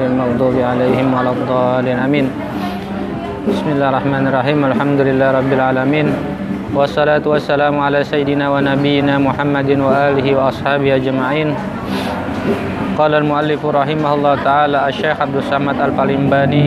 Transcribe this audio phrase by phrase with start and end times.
[0.00, 1.98] المغضوب عليهم ولا الضالين.
[2.00, 2.26] آمين.
[3.48, 4.64] بسم الله الرحمن الرحيم.
[4.64, 6.06] الحمد لله رب العالمين.
[6.72, 11.48] والصلاة والسلام على سيدنا ونبينا محمد وآله وأصحابه أجمعين.
[12.98, 16.66] قال المؤلف رحمه الله تعالى الشيخ عبد الصمد البالمباني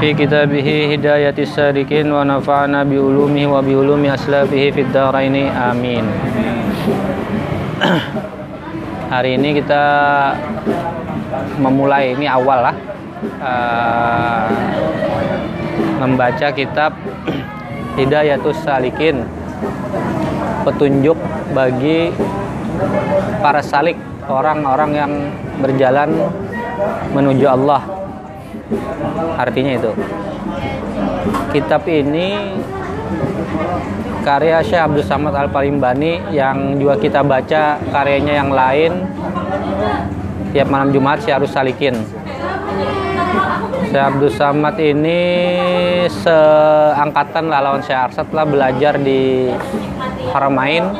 [0.00, 5.52] في كتابه هداية السالكين ونفعنا بعلومه وبعلوم أسلافه في الدارين.
[5.52, 6.04] آمين.
[9.08, 9.84] Hari ini kita
[11.58, 12.76] memulai ini awal lah.
[13.42, 14.46] Uh,
[15.98, 16.94] membaca kitab
[17.98, 19.26] Hidayatus Salikin
[20.62, 21.18] petunjuk
[21.50, 22.14] bagi
[23.42, 23.98] para salik
[24.30, 25.12] orang-orang yang
[25.58, 26.14] berjalan
[27.10, 27.82] menuju Allah.
[29.34, 29.90] Artinya itu.
[31.50, 32.54] Kitab ini
[34.28, 38.92] karya Syekh Abdul Samad Al Palimbani yang juga kita baca karyanya yang lain.
[40.52, 41.96] Tiap malam Jumat Syekh harus salikin.
[43.88, 45.20] Syekh Abdul Samad ini
[46.12, 49.48] seangkatan lah lawan Syekh Arsad lah belajar di
[50.28, 50.92] Haramain.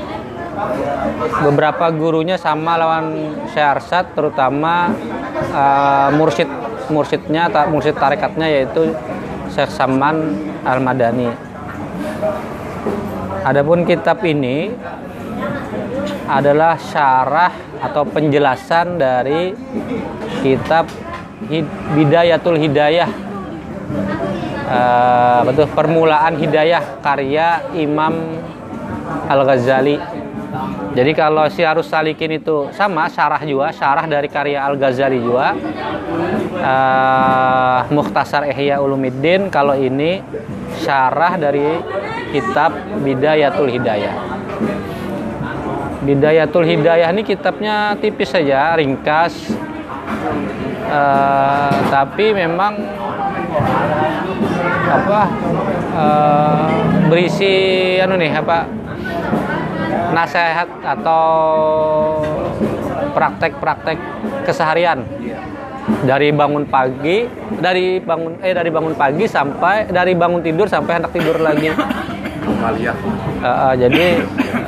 [1.44, 4.88] Beberapa gurunya sama lawan Syekh Arsad terutama
[5.52, 6.48] uh, mursyid
[6.88, 8.96] mursyidnya mursyid tarekatnya yaitu
[9.52, 10.32] Syekh Saman
[10.64, 11.28] Al Madani
[13.48, 14.68] Adapun kitab ini
[16.28, 19.56] adalah syarah atau penjelasan dari
[20.44, 20.84] kitab
[21.96, 23.08] Bidayatul Hidayah
[24.68, 28.36] uh, betul permulaan hidayah karya Imam
[29.28, 29.96] Al Ghazali.
[30.96, 35.54] Jadi kalau si harus salikin itu sama syarah juga, syarah dari karya Al Ghazali juga.
[36.58, 40.20] Uh, Mukhtasar Ihya Ulumuddin kalau ini
[40.82, 41.78] syarah dari
[42.30, 44.14] kitab Bidayatul Hidayah.
[46.04, 49.52] Bidayatul Hidayah ini kitabnya tipis saja, ringkas,
[50.88, 52.78] uh, tapi memang
[54.88, 55.20] apa
[55.92, 56.68] uh,
[57.12, 57.52] berisi
[58.00, 58.64] anu nih apa
[60.16, 61.24] nasihat atau
[63.12, 63.98] praktek-praktek
[64.48, 65.04] keseharian.
[65.88, 71.16] Dari bangun pagi dari bangun eh dari bangun pagi sampai dari bangun tidur sampai hendak
[71.16, 71.72] tidur lagi
[72.48, 72.92] Amalia.
[73.38, 74.06] Uh, uh, jadi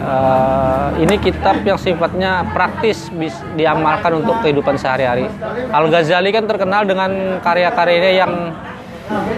[0.04, 5.26] uh, ini kitab yang sifatnya praktis bis, diamalkan untuk kehidupan sehari-hari.
[5.72, 8.32] Al Ghazali kan terkenal dengan karya-karyanya yang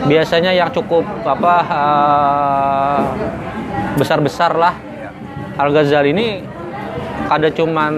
[0.04, 3.00] biasanya yang cukup apa uh,
[3.96, 4.74] besar-besar lah.
[5.56, 6.26] Al Ghazali ini
[7.30, 7.92] ada cuman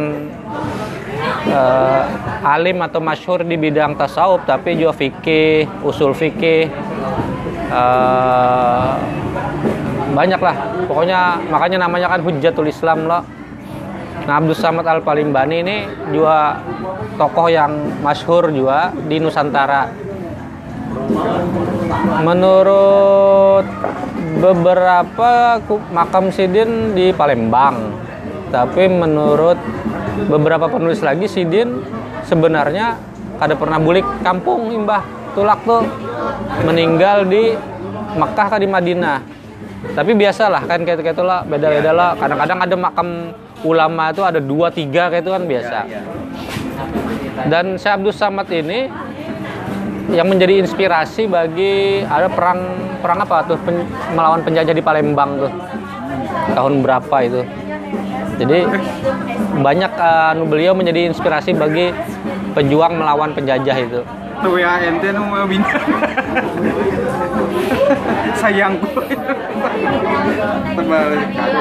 [1.51, 2.03] uh,
[2.45, 6.71] alim atau masyhur di bidang tasawuf tapi juga fikih, usul fikih.
[7.75, 8.95] Uh,
[10.15, 10.57] banyak lah.
[10.87, 13.23] Pokoknya makanya namanya kan Hujjatul Islam loh
[14.25, 15.77] nah Abdul Samad Al Palimbani ini
[16.09, 16.57] juga
[17.21, 19.93] tokoh yang masyhur juga di Nusantara.
[22.25, 23.69] Menurut
[24.41, 25.61] beberapa
[25.93, 27.93] makam Sidin di Palembang.
[28.49, 29.59] Tapi menurut
[30.31, 31.85] beberapa penulis lagi Sidin
[32.25, 32.97] sebenarnya
[33.37, 35.05] kada pernah bulik kampung imbah.
[35.35, 35.83] Tulak tuh
[36.63, 37.53] meninggal di
[38.15, 39.34] Mekah kah di Madinah
[39.93, 42.17] tapi biasalah kan kayak gitu lah beda-beda lah.
[42.17, 43.09] Kadang-kadang ada makam
[43.61, 45.79] ulama itu ada dua tiga kayak itu kan biasa.
[45.85, 47.45] Ya, ya.
[47.53, 48.89] dan Syekh Abdul Samad ini
[50.13, 52.61] yang menjadi inspirasi bagi ada perang
[53.05, 53.57] perang apa tuh?
[53.61, 55.53] Pen, melawan penjajah di Palembang tuh.
[56.55, 57.41] Tahun berapa itu?
[58.35, 58.67] Jadi
[59.63, 61.95] banyak uh, beliau menjadi inspirasi bagi
[62.53, 64.03] pejuang melawan penjajah itu.
[64.43, 65.47] Tuh ya ente mau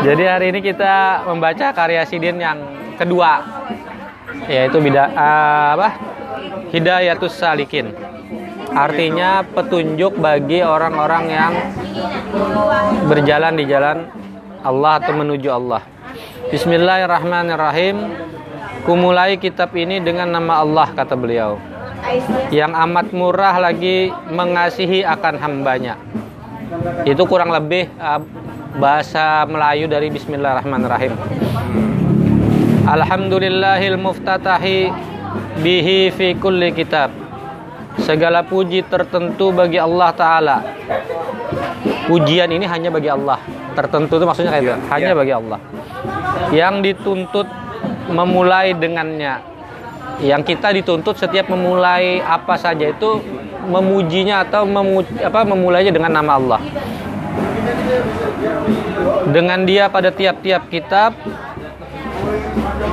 [0.04, 2.60] jadi hari ini kita membaca karya Sidin yang
[3.00, 3.44] kedua
[4.48, 5.90] yaitu bida uh, apa?
[6.74, 7.94] Hidayatus Salikin.
[8.74, 11.54] Artinya petunjuk bagi orang-orang yang
[13.06, 14.10] berjalan di jalan
[14.66, 15.86] Allah atau menuju Allah.
[16.50, 17.98] Bismillahirrahmanirrahim.
[18.84, 21.62] Kumulai kitab ini dengan nama Allah kata beliau.
[22.50, 25.96] Yang amat murah lagi mengasihi akan hambanya
[27.04, 28.22] itu kurang lebih uh,
[28.78, 31.14] bahasa Melayu dari Bismillahirrahmanirrahim.
[32.84, 34.92] Alhamdulillahil muftatahi
[35.64, 37.14] bihi fi kulli kitab.
[38.02, 40.58] Segala puji tertentu bagi Allah Ta'ala.
[42.10, 43.38] Pujian ini hanya bagi Allah.
[43.78, 45.60] Tertentu itu maksudnya kayak itu hanya bagi Allah.
[46.50, 47.48] Yang dituntut
[48.10, 49.53] memulai dengannya
[50.22, 53.24] yang kita dituntut setiap memulai apa saja itu
[53.66, 56.62] memujinya atau memu, apa memulainya dengan nama Allah.
[59.32, 61.16] Dengan dia pada tiap-tiap kitab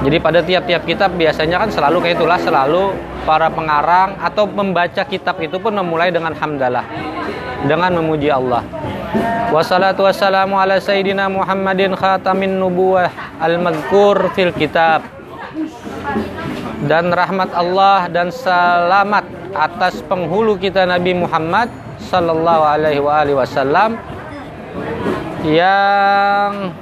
[0.00, 2.96] Jadi pada tiap-tiap kitab biasanya kan selalu kayak itulah selalu
[3.28, 6.88] para pengarang atau membaca kitab itu pun memulai dengan hamdalah
[7.68, 8.64] dengan memuji Allah.
[9.50, 13.10] Wassalatu wassalamu ala sayyidina Muhammadin khatamin nubuwah
[13.42, 15.02] al-madhkur fil kitab.
[16.80, 21.68] Dan rahmat Allah dan selamat atas penghulu kita Nabi Muhammad
[22.08, 24.00] sallallahu alaihi wasallam
[25.44, 26.72] yang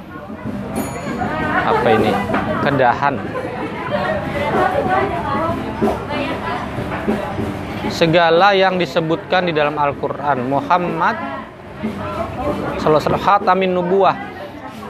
[1.67, 2.11] apa ini?
[2.63, 3.15] Kedahan.
[7.91, 11.17] Segala yang disebutkan di dalam Al-Quran Muhammad
[12.79, 14.28] Sallallahu Khatamin Nubuah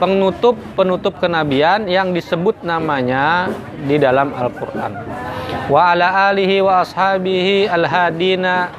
[0.00, 3.52] penutup penutup kenabian yang disebut namanya
[3.84, 4.96] di dalam Al-Quran.
[5.68, 8.72] Wa ala alihi wa ashabihi al-hadina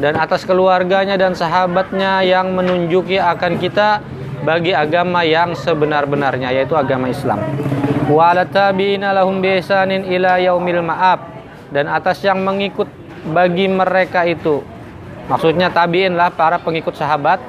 [0.00, 4.00] dan atas keluarganya dan sahabatnya yang menunjuki akan kita
[4.44, 7.40] bagi agama yang sebenar-benarnya yaitu agama Islam.
[8.08, 11.32] Wa ala tabi'ina lahum biihsanin ila yaumil ma'ab.
[11.72, 12.86] Dan atas yang mengikut
[13.32, 14.60] bagi mereka itu.
[15.26, 17.40] Maksudnya tabiin lah para pengikut sahabat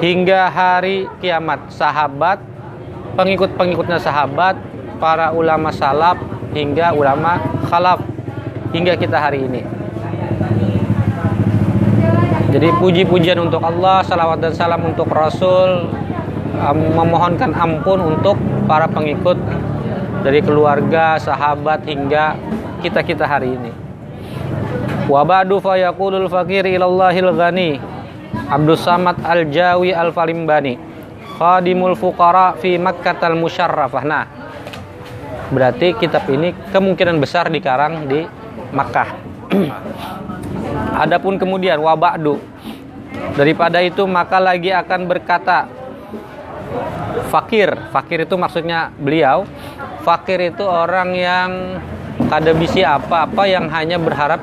[0.00, 1.72] hingga hari kiamat.
[1.72, 2.40] Sahabat
[3.16, 4.56] pengikut-pengikutnya sahabat
[5.00, 6.20] para ulama salaf
[6.52, 8.00] hingga ulama khalaf
[8.72, 9.62] hingga kita hari ini.
[12.56, 15.92] Jadi puji-pujian untuk Allah salawat dan salam untuk Rasul
[16.96, 19.36] memohonkan ampun untuk para pengikut
[20.24, 22.34] dari keluarga, sahabat hingga
[22.80, 23.72] kita-kita hari ini.
[25.06, 27.78] Wa ba'du fakir ilallahil ghani
[28.46, 30.78] Abdus Samad Al-Jawi Al-Falimbani
[31.36, 34.02] Khadimul Fuqara fi Makkah Al-Musyarrafah.
[34.08, 34.24] Nah,
[35.52, 38.24] berarti kitab ini kemungkinan besar dikarang di
[38.72, 39.08] Makkah.
[41.04, 42.40] Adapun kemudian wa ba'du
[43.36, 45.68] daripada itu maka lagi akan berkata
[47.28, 47.68] fakir.
[47.92, 49.44] Fakir itu maksudnya beliau.
[50.06, 51.50] Fakir itu orang yang
[52.32, 54.40] kada bisi apa-apa yang hanya berharap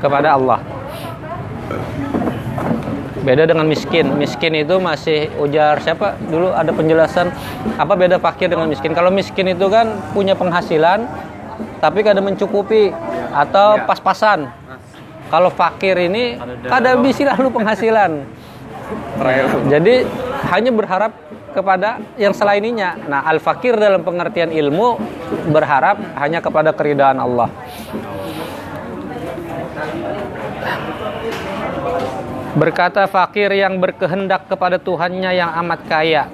[0.00, 0.75] kepada Allah.
[3.26, 4.14] Beda dengan miskin.
[4.14, 6.14] Miskin itu masih ujar siapa?
[6.30, 7.34] Dulu ada penjelasan
[7.74, 8.94] apa beda fakir dengan miskin.
[8.94, 11.10] Kalau miskin itu kan punya penghasilan
[11.82, 12.94] tapi kada mencukupi
[13.34, 14.46] atau pas-pasan.
[15.26, 16.38] Kalau fakir ini
[16.70, 18.22] kada bisi lalu penghasilan.
[19.74, 20.06] Jadi
[20.54, 21.10] hanya berharap
[21.50, 22.94] kepada yang selaininya.
[23.10, 25.00] Nah, al-fakir dalam pengertian ilmu
[25.50, 27.50] berharap hanya kepada keridhaan Allah.
[32.56, 36.24] Berkata fakir yang berkehendak kepada Tuhannya yang amat kaya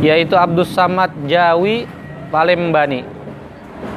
[0.00, 1.88] yaitu Abdus Samad Jawi
[2.28, 3.04] Palembani.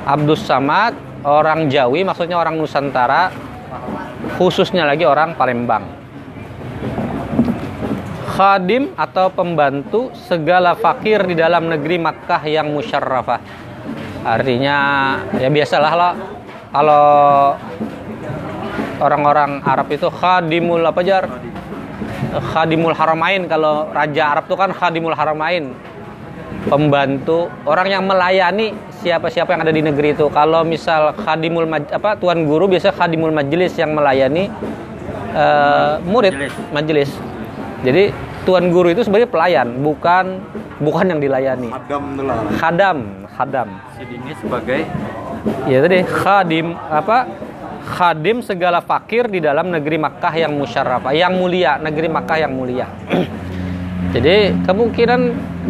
[0.04, 3.32] Abdus Samad orang Jawi maksudnya orang Nusantara
[4.36, 6.00] khususnya lagi orang Palembang
[8.40, 13.44] khadim atau pembantu segala fakir di dalam negeri Makkah yang musyarrafah.
[14.24, 14.78] Artinya
[15.36, 16.14] ya biasalah lah
[16.72, 17.06] kalau
[19.00, 21.24] orang-orang Arab itu khadimul apa jar?
[22.30, 25.74] Khadimul haramain kalau raja Arab itu kan khadimul haramain.
[26.68, 30.28] Pembantu orang yang melayani siapa-siapa yang ada di negeri itu.
[30.30, 34.52] Kalau misal khadimul apa tuan guru biasa khadimul majelis yang melayani
[35.34, 36.36] uh, murid
[36.76, 37.10] majelis.
[37.80, 38.12] Jadi
[38.44, 40.44] tuan guru itu sebenarnya pelayan, bukan
[40.84, 41.72] bukan yang dilayani.
[41.72, 42.04] Khadam
[42.60, 42.98] Khadam,
[43.40, 43.70] khadam.
[43.96, 44.84] Ini sebagai
[45.72, 47.24] Ya tadi khadim apa?
[47.80, 52.88] Khadim segala fakir di dalam negeri Makkah yang musyarrafah, yang mulia, negeri Makkah yang mulia.
[54.16, 55.22] Jadi kemungkinan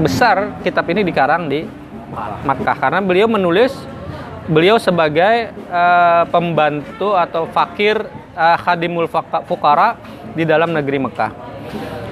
[0.02, 1.68] besar kitab ini dikarang di
[2.46, 3.76] Makkah karena beliau menulis
[4.50, 8.02] beliau sebagai uh, pembantu atau fakir
[8.34, 9.06] uh, khadimul
[9.46, 9.94] fukara
[10.34, 11.32] di dalam negeri Mekah.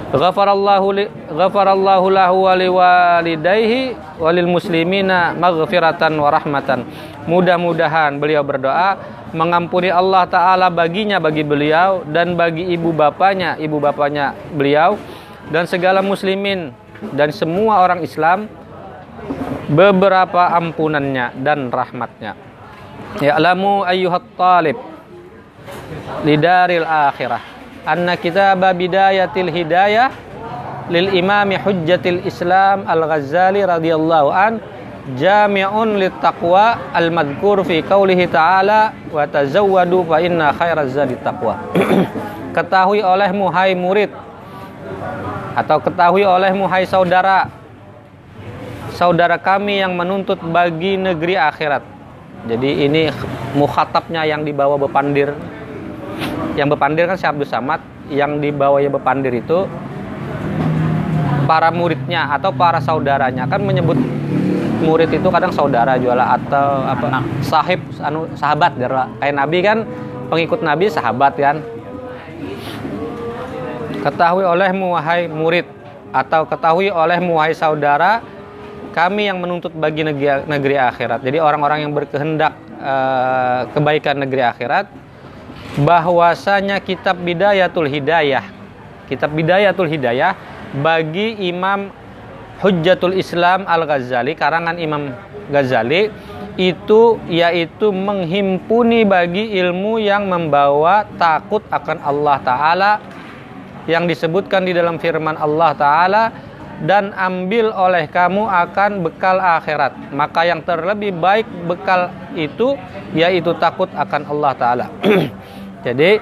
[0.07, 3.19] Ghafarallahu li, ghafarallahu lahu wa
[4.21, 6.31] walil muslimina maghfiratan wa.
[7.27, 8.95] Mudah-mudahan beliau berdoa
[9.35, 14.95] mengampuni Allah taala baginya bagi beliau dan bagi ibu bapaknya, ibu bapaknya beliau
[15.51, 16.71] dan segala muslimin
[17.11, 18.47] dan semua orang Islam
[19.67, 22.39] beberapa ampunannya dan rahmatnya.
[23.19, 24.79] Ya'lamu ayyuhat talib
[26.23, 27.43] lidaril akhirah
[27.87, 30.11] anna kitab bidayatil hidayah
[30.87, 34.59] lil imami hujjatil islam al ghazali radhiyallahu an
[35.15, 41.55] jami'un lit taqwa al madhkur fi qaulihi ta'ala wa tazawwadu fa inna khairaz zadi taqwa.
[42.57, 44.11] Ketahui olehmu hai murid.
[45.53, 47.49] Atau ketahui olehmu hai saudara.
[48.97, 51.85] Saudara kami yang menuntut bagi negeri akhirat.
[52.49, 53.13] Jadi ini
[53.53, 55.37] mukhatabnya yang dibawa bepandir.
[56.57, 57.81] Yang bepandir kan Syekh Abdul Samad.
[58.09, 59.69] Yang dibawa ya bepandir itu
[61.45, 63.45] para muridnya atau para saudaranya.
[63.45, 64.01] Kan menyebut
[64.81, 69.09] murid itu kadang saudara juala atau apa sahib anu sahabat Jara.
[69.17, 69.77] kayak nabi kan
[70.29, 71.57] pengikut nabi sahabat kan
[74.05, 75.65] ketahui olehmu wahai murid
[76.13, 78.21] atau ketahui olehmu wahai saudara
[78.93, 84.85] kami yang menuntut bagi negeri, negeri akhirat jadi orang-orang yang berkehendak eh, kebaikan negeri akhirat
[85.81, 88.45] bahwasanya kitab bidayatul hidayah
[89.09, 90.37] kitab bidayatul hidayah
[90.79, 91.89] bagi Imam
[92.57, 95.13] Hujjatul Islam Al-Ghazali, karangan Imam
[95.53, 96.09] Ghazali
[96.57, 102.91] itu yaitu menghimpuni bagi ilmu yang membawa takut akan Allah taala
[103.85, 106.23] yang disebutkan di dalam firman Allah taala
[106.81, 109.93] dan ambil oleh kamu akan bekal akhirat.
[110.13, 112.73] Maka yang terlebih baik bekal itu
[113.13, 114.85] yaitu takut akan Allah taala.
[115.85, 116.17] Jadi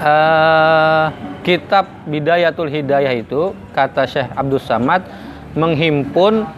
[0.00, 1.06] uh,
[1.44, 5.04] kitab Bidayatul Hidayah itu kata Syekh Abdul Samad
[5.52, 6.48] menghimpun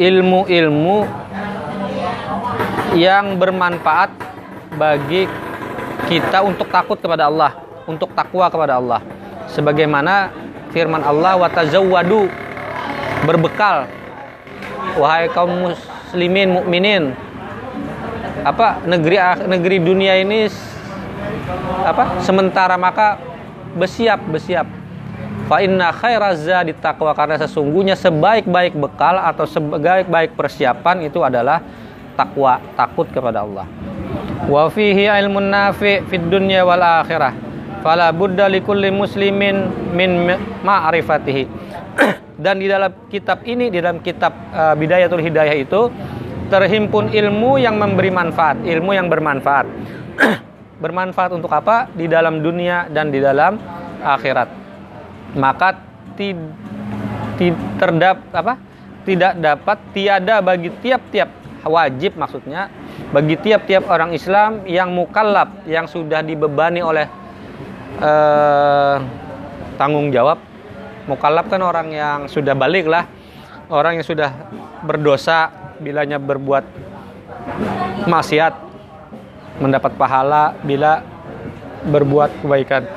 [0.00, 1.06] ilmu-ilmu
[2.96, 4.10] yang bermanfaat
[4.74, 5.28] bagi
[6.08, 7.52] kita untuk takut kepada Allah,
[7.84, 9.00] untuk takwa kepada Allah.
[9.52, 10.32] Sebagaimana
[10.74, 12.26] firman Allah wa tazawwadu
[13.28, 13.86] berbekal
[14.98, 17.12] wahai kaum muslimin mukminin.
[18.42, 18.82] Apa?
[18.88, 20.50] Negeri negeri dunia ini
[21.86, 22.18] apa?
[22.20, 23.33] Sementara maka
[23.76, 24.66] bersiap bersiap.
[25.44, 31.60] Fa inna khairazza taqwa karena sesungguhnya sebaik-baik bekal atau sebaik-baik persiapan itu adalah
[32.16, 33.68] takwa takut kepada Allah.
[34.48, 37.36] Wa fihi ilmun nafi fid dunya wal akhirah.
[37.84, 40.32] Fala budda likulli muslimin min
[40.64, 41.44] ma'rifatihi.
[42.44, 45.92] Dan di dalam kitab ini di dalam kitab uh, Bidayatul Hidayah itu
[46.48, 49.66] terhimpun ilmu yang memberi manfaat ilmu yang bermanfaat
[50.84, 51.88] bermanfaat untuk apa?
[51.96, 53.56] Di dalam dunia dan di dalam
[54.04, 54.48] akhirat.
[55.40, 55.80] Maka
[56.12, 56.36] ti,
[57.40, 57.48] ti,
[57.80, 58.60] terdap apa?
[59.08, 62.68] Tidak dapat tiada bagi tiap-tiap wajib maksudnya
[63.14, 67.06] bagi tiap-tiap orang Islam yang mukallab yang sudah dibebani oleh
[68.02, 68.96] eh,
[69.78, 70.42] tanggung jawab.
[71.04, 73.06] Mukallab kan orang yang sudah balik lah.
[73.68, 74.32] Orang yang sudah
[74.84, 75.48] berdosa
[75.80, 76.64] bilanya berbuat
[78.04, 78.73] maksiat
[79.58, 81.04] mendapat pahala bila
[81.86, 82.88] berbuat kebaikan.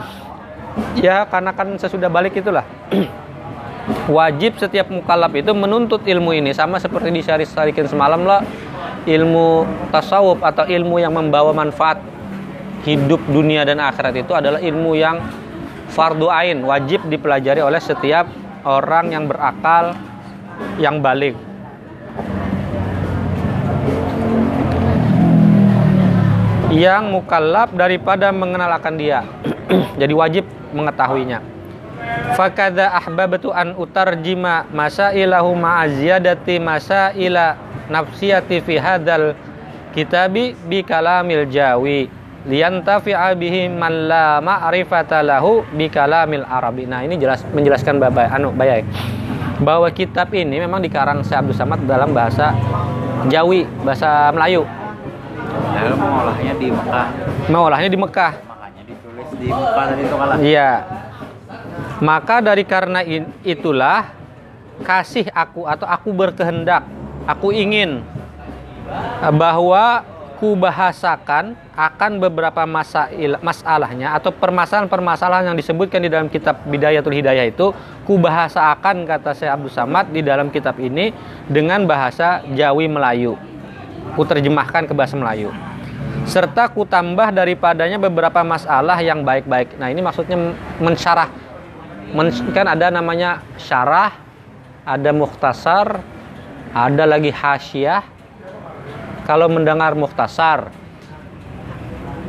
[1.01, 2.65] Ya karena kan sesudah balik itulah.
[4.11, 8.43] Wajib setiap mukallaf itu menuntut ilmu ini sama seperti disari-sarikan semalam lah
[9.07, 9.63] ilmu
[9.95, 12.03] tasawuf atau ilmu yang membawa manfaat
[12.83, 15.23] hidup dunia dan akhirat itu adalah ilmu yang
[15.87, 18.27] fardu ain wajib dipelajari oleh setiap
[18.67, 19.95] orang yang berakal
[20.75, 21.33] yang balik
[26.77, 29.25] yang mukallaf daripada mengenal akan dia.
[30.01, 30.45] Jadi wajib
[30.77, 31.41] mengetahuinya.
[32.37, 37.57] Fakada ahbabtu an utarjima masailahu ma'aziyadati masaila
[37.89, 39.33] nafsiyati fi hadal
[39.97, 42.05] kitabi bi kalamil jawi
[42.45, 46.85] liyantafi'a bihi man la ma'rifata lahu bi kalamil arabi.
[46.85, 48.85] Nah, ini jelas menjelaskan Bapak anu Bayai
[49.57, 52.53] bahwa kitab ini memang dikarang Syekh Abdul Samad dalam bahasa
[53.33, 54.61] Jawi, bahasa Melayu
[55.57, 57.07] Padahal mengolahnya di Mekah.
[57.49, 58.31] Mengolahnya di Mekah.
[58.45, 60.37] Makanya ditulis di Mekah tadi itu kalah.
[60.39, 60.71] Iya.
[61.97, 63.01] Maka dari karena
[63.41, 64.13] itulah
[64.85, 66.85] kasih aku atau aku berkehendak,
[67.25, 68.05] aku ingin
[69.33, 70.05] bahwa
[70.37, 77.49] ku bahasakan akan beberapa masail, masalahnya atau permasalahan-permasalahan yang disebutkan di dalam kitab Bidayatul Hidayah
[77.49, 77.73] itu
[78.05, 81.09] ku bahasakan kata saya Abdul Samad di dalam kitab ini
[81.49, 83.33] dengan bahasa Jawi Melayu
[84.13, 85.49] ku terjemahkan ke bahasa Melayu.
[86.27, 89.79] Serta ku tambah daripadanya beberapa masalah yang baik-baik.
[89.79, 90.35] Nah ini maksudnya
[90.79, 91.29] mensyarah.
[92.11, 94.15] Men, kan ada namanya syarah
[94.87, 95.99] ada mukhtasar
[96.71, 98.03] ada lagi hasyiah.
[99.27, 100.71] Kalau mendengar mukhtasar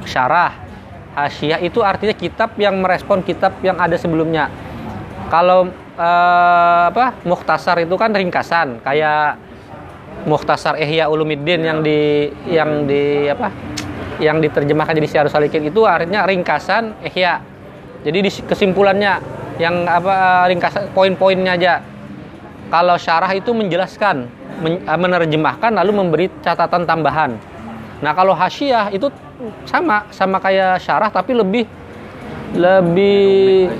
[0.02, 0.54] syarah
[1.14, 4.50] hasyiah itu artinya kitab yang merespon kitab yang ada sebelumnya.
[5.30, 9.47] Kalau eh, apa mukhtasar itu kan ringkasan kayak
[10.28, 13.48] Mukhtasar Ihya Ulumiddin yang di yang di apa?
[14.20, 17.40] Yang diterjemahkan jadi Syarul Salikin itu artinya ringkasan Ihya.
[18.04, 19.18] Jadi di kesimpulannya
[19.58, 21.74] yang apa ringkasan poin-poinnya aja.
[22.68, 24.28] Kalau syarah itu menjelaskan,
[24.60, 27.40] men, eh, menerjemahkan lalu memberi catatan tambahan.
[28.04, 29.08] Nah, kalau hasyiah itu
[29.64, 31.64] sama sama kayak syarah tapi lebih
[32.54, 33.72] lebih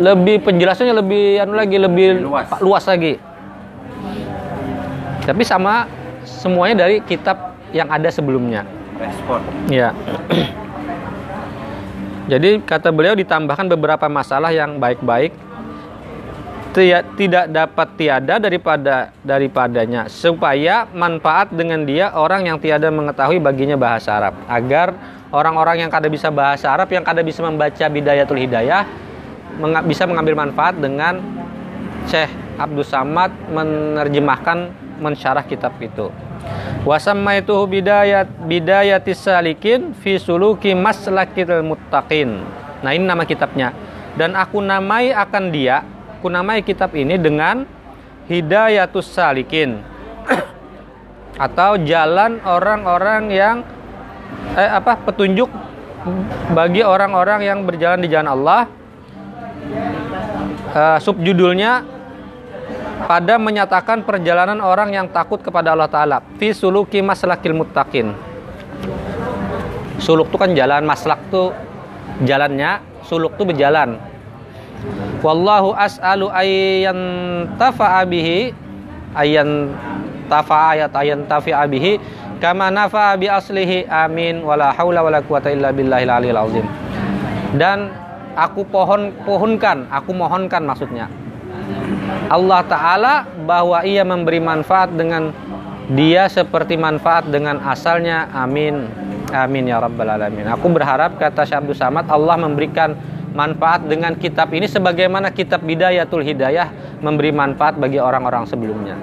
[0.00, 3.20] lebih penjelasannya lebih anu lagi lebih luas, luas lagi
[5.30, 5.86] tapi sama
[6.26, 8.66] semuanya dari kitab yang ada sebelumnya.
[8.98, 9.40] Respon.
[9.70, 9.94] Ya.
[12.30, 15.34] Jadi kata beliau ditambahkan beberapa masalah yang baik-baik
[16.70, 23.74] tia- tidak dapat tiada daripada daripadanya supaya manfaat dengan dia orang yang tiada mengetahui baginya
[23.74, 24.94] bahasa Arab agar
[25.34, 28.86] orang-orang yang kada bisa bahasa Arab yang kada bisa membaca bidayatul hidayah
[29.86, 31.18] bisa mengambil manfaat dengan
[32.06, 34.70] Syekh Abdul Samad menerjemahkan
[35.00, 36.12] mensyarah kitab itu.
[36.84, 42.40] Wasammaituhu bidayat bidayatis salikin fi suluki maslakil muttaqin.
[42.80, 43.72] Nah ini nama kitabnya.
[44.16, 45.84] Dan aku namai akan dia
[46.20, 47.64] aku namai kitab ini dengan
[48.28, 49.80] hidayatus salikin.
[51.48, 53.56] Atau jalan orang-orang yang
[54.52, 55.48] eh apa petunjuk
[56.52, 58.62] bagi orang-orang yang berjalan di jalan Allah.
[60.70, 61.99] Eh, subjudulnya
[63.04, 66.18] pada menyatakan perjalanan orang yang takut kepada Allah Ta'ala.
[66.36, 68.12] Fi suluki maslakil muttaqin.
[70.00, 71.52] Suluk itu kan jalan maslak tuh
[72.24, 74.00] jalannya suluk tuh berjalan.
[75.20, 76.96] Wallahu as'alu ayyan
[77.60, 78.56] tafa'a bihi
[79.12, 79.68] ayyan
[80.32, 82.00] tafa'a ayat ayyan tafi'a bihi
[82.40, 86.66] kama nafa'a bi aslihi amin wala haula wala quwata illa billahil aliyil azim.
[87.60, 87.92] Dan
[88.32, 91.12] aku pohon pohonkan aku mohonkan maksudnya
[92.30, 95.34] Allah Ta'ala bahwa ia memberi manfaat dengan
[95.90, 98.30] dia seperti manfaat dengan asalnya.
[98.30, 98.86] Amin.
[99.30, 100.46] Amin ya rabbal alamin.
[100.50, 102.94] Aku berharap kata Syekh Abdul Samad Allah memberikan
[103.30, 108.98] manfaat dengan kitab ini sebagaimana kitab Bidayatul Hidayah memberi manfaat bagi orang-orang sebelumnya.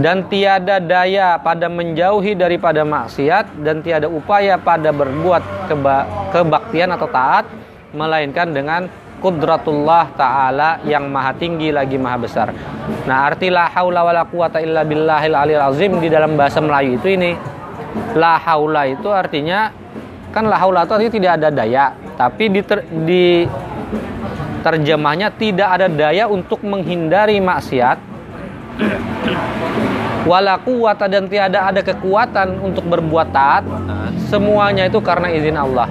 [0.00, 7.04] Dan tiada daya pada menjauhi daripada maksiat dan tiada upaya pada berbuat keba- kebaktian atau
[7.12, 7.44] taat
[7.92, 8.88] melainkan dengan
[9.20, 12.48] kudratullah ta'ala yang maha tinggi lagi maha besar.
[13.04, 17.14] Nah arti la haula wala quwata illa billahil aliyil azim di dalam bahasa Melayu itu
[17.14, 17.36] ini
[18.16, 19.70] la haula itu artinya
[20.32, 21.84] kan la haula itu artinya tidak ada daya
[22.16, 22.60] tapi di,
[23.04, 23.24] di
[24.60, 27.98] terjemahnya tidak ada daya untuk menghindari maksiat.
[30.28, 33.64] Wala quwata dan tiada ada kekuatan untuk berbuat taat
[34.28, 35.88] semuanya itu karena izin Allah.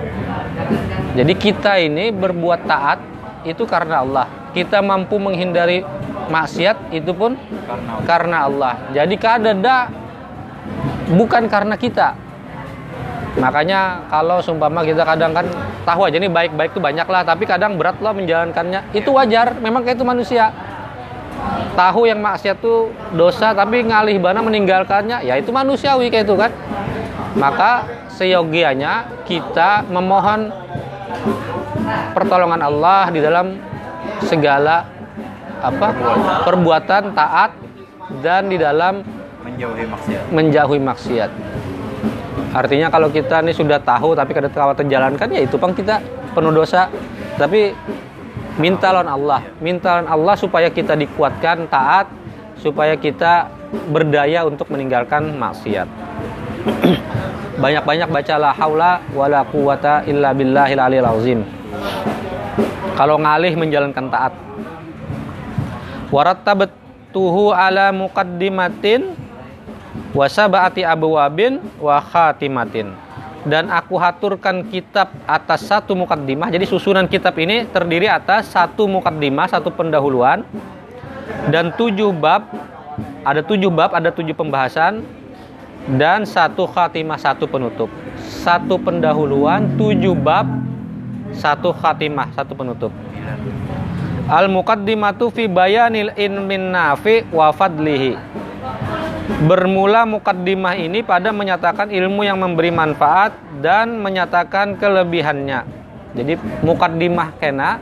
[1.17, 3.01] Jadi kita ini berbuat taat
[3.43, 4.25] itu karena Allah.
[4.52, 5.86] Kita mampu menghindari
[6.30, 8.73] maksiat itu pun Karena karena Allah.
[8.93, 9.89] Jadi kadada
[11.13, 12.17] bukan karena kita.
[13.38, 15.45] Makanya kalau sumpama kita kadang kan
[15.86, 18.89] tahu aja nih baik-baik itu banyak lah, tapi kadang berat loh menjalankannya.
[18.91, 20.49] Itu wajar, memang kayak itu manusia.
[21.78, 26.52] Tahu yang maksiat tuh dosa tapi ngalih bana meninggalkannya, ya itu manusiawi kayak itu kan.
[27.38, 27.86] Maka
[28.17, 30.52] seyogianya kita memohon
[32.13, 33.58] pertolongan Allah di dalam
[34.25, 34.86] segala
[35.60, 35.88] apa
[36.47, 37.51] perbuatan taat
[38.23, 39.03] dan di dalam
[39.43, 40.21] menjauhi maksiat.
[40.32, 41.32] menjauhi maksiat.
[42.49, 46.01] Artinya kalau kita ini sudah tahu tapi kada tahu terjalankan ya itu pang kita
[46.34, 46.89] penuh dosa.
[47.38, 47.71] Tapi
[48.60, 52.10] minta lawan Allah, minta lawan Allah supaya kita dikuatkan taat,
[52.60, 53.47] supaya kita
[53.93, 55.88] berdaya untuk meninggalkan maksiat.
[57.63, 61.39] Banyak-banyak baca la haula wala quwata illa billahil aliyil azim.
[62.99, 64.34] Kalau ngalih menjalankan taat.
[66.10, 69.13] Warattabtuhu ala muqaddimatin
[70.12, 72.91] wa sab'ati abwabin wa khatimatin.
[73.47, 76.51] Dan aku haturkan kitab atas satu mukaddimah.
[76.51, 80.43] Jadi susunan kitab ini terdiri atas satu mukaddimah, satu pendahuluan
[81.47, 82.51] dan tujuh bab.
[83.23, 85.08] Ada tujuh bab, ada tujuh pembahasan
[85.95, 87.88] dan satu khatimah, satu penutup.
[88.19, 90.43] Satu pendahuluan, tujuh bab,
[91.35, 92.93] satu khatimah, satu penutup.
[94.29, 98.13] Al muqaddimatu fi bayanil ilmin nafi wa fadlihi.
[99.45, 105.65] Bermula mukaddimah ini pada menyatakan ilmu yang memberi manfaat dan menyatakan kelebihannya.
[106.17, 106.33] Jadi
[106.65, 107.77] mukaddimah kena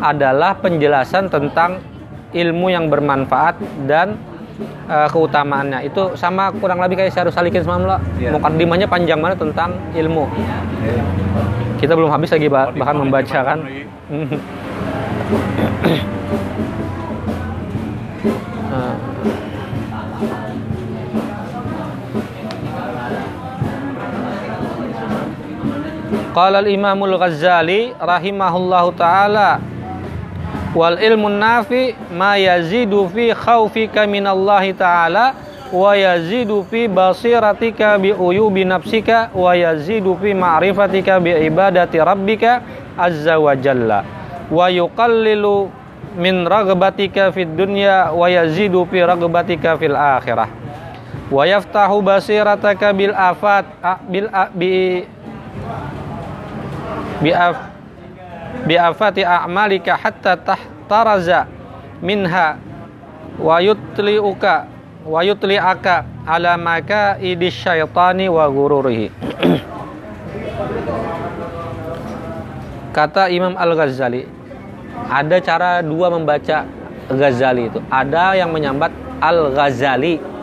[0.00, 1.80] adalah penjelasan tentang
[2.36, 3.56] ilmu yang bermanfaat
[3.88, 4.20] dan
[4.62, 5.86] eh, keutamaannya.
[5.86, 8.00] Itu sama kurang lebih kayak saya harus salikin semalam lah.
[8.16, 8.30] Iya.
[8.34, 10.24] Mukaddimahnya panjang banget tentang ilmu.
[11.80, 13.58] Kita belum habis lagi bah- bahkan membaca kan.
[18.70, 18.94] Nah.
[26.34, 29.62] Qala al-Imamul Ghazali rahimahullahu taala
[30.74, 35.34] wal ilmu nafi ma yazidu fi khaufika minallahi taala
[35.72, 42.62] wa yazidu fi basiratika bi uyubi nafsika wa yazidu fi ma'rifatika bi ibadati rabbika
[42.98, 44.04] azza wa jalla.
[44.50, 45.70] Wa yuqallilu
[46.14, 50.46] min ragbatika fid dunya wa yazidu fi ragbatika fil akhirah.
[51.30, 53.66] Wa yaftahu basirataka bil afat
[54.06, 55.02] bil a- bi
[58.62, 61.50] bi'af bi'afati a'malika hatta tahtaraza
[61.98, 62.58] minha
[63.42, 64.70] wa yutliuka
[65.02, 69.10] wa yutliaka ala maka idis syaitani wa gururihi.
[72.94, 74.22] Kata Imam Al-Ghazali
[75.10, 76.62] ada cara dua membaca
[77.10, 77.82] Ghazali itu.
[77.92, 78.88] Ada yang menyambat
[79.20, 80.34] Al-Ghazali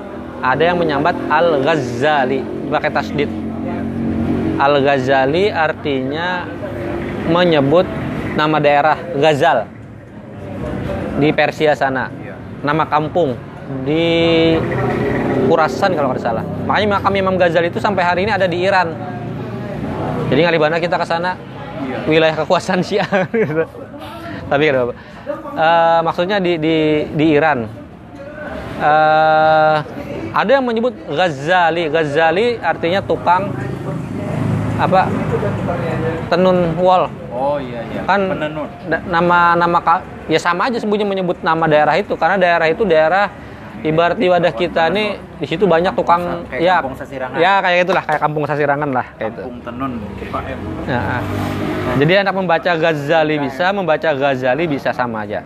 [0.42, 2.42] ada yang menyambat Al-Ghazali.
[2.74, 3.30] Pakai tasdid.
[4.58, 6.50] Al-Ghazali artinya
[7.30, 7.86] menyebut
[8.36, 9.68] nama daerah Ghazal.
[11.20, 12.10] Di Persia sana.
[12.62, 13.36] Nama kampung.
[13.88, 14.06] Di
[15.48, 16.44] Khurasan kalau nggak salah.
[16.64, 18.96] Makanya makam Imam Ghazali itu sampai hari ini ada di Iran.
[20.32, 21.36] Jadi ngalibana kita ke sana.
[22.08, 23.08] Wilayah kekuasaan Syiah.
[24.52, 24.94] Tapi kan apa
[25.52, 27.68] Eh, maksudnya di di di Iran.
[28.80, 29.78] Eh,
[30.32, 31.92] ada yang menyebut Ghazali.
[31.92, 33.52] Ghazali artinya tukang
[34.82, 35.02] apa
[36.34, 38.02] tenun wol Oh iya iya.
[38.06, 38.68] kan penenun.
[39.10, 39.78] nama nama
[40.30, 43.30] ya sama aja sebutnya menyebut nama daerah itu karena daerah itu daerah
[43.82, 47.38] ibarat di wadah kita nih di situ banyak tukang Kayak ya kampung Sasirangan.
[47.42, 49.92] ya kayak itulah kayak kampung sasirangan lah kayak itu tenun.
[50.86, 51.22] Ya, ah.
[51.98, 55.42] jadi anak membaca Ghazali bisa membaca Ghazali bisa sama aja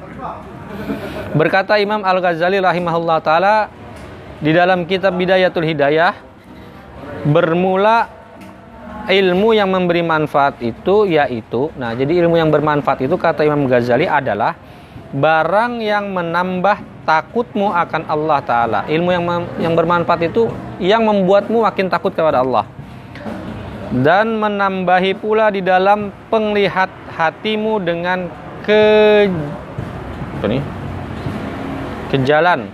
[1.31, 3.55] berkata Imam Al Ghazali rahimahullah taala
[4.43, 6.11] di dalam kitab Bidayatul Hidayah
[7.23, 8.11] bermula
[9.05, 14.09] ilmu yang memberi manfaat itu yaitu nah jadi ilmu yang bermanfaat itu kata Imam Ghazali
[14.09, 14.57] adalah
[15.15, 18.79] barang yang menambah takutmu akan Allah taala.
[18.89, 19.23] Ilmu yang
[19.61, 20.49] yang bermanfaat itu
[20.81, 22.65] yang membuatmu makin takut kepada Allah.
[23.95, 28.27] Dan menambahi pula di dalam penglihat hatimu dengan
[28.65, 28.83] ke
[30.41, 30.63] apa nih
[32.11, 32.67] kejalan.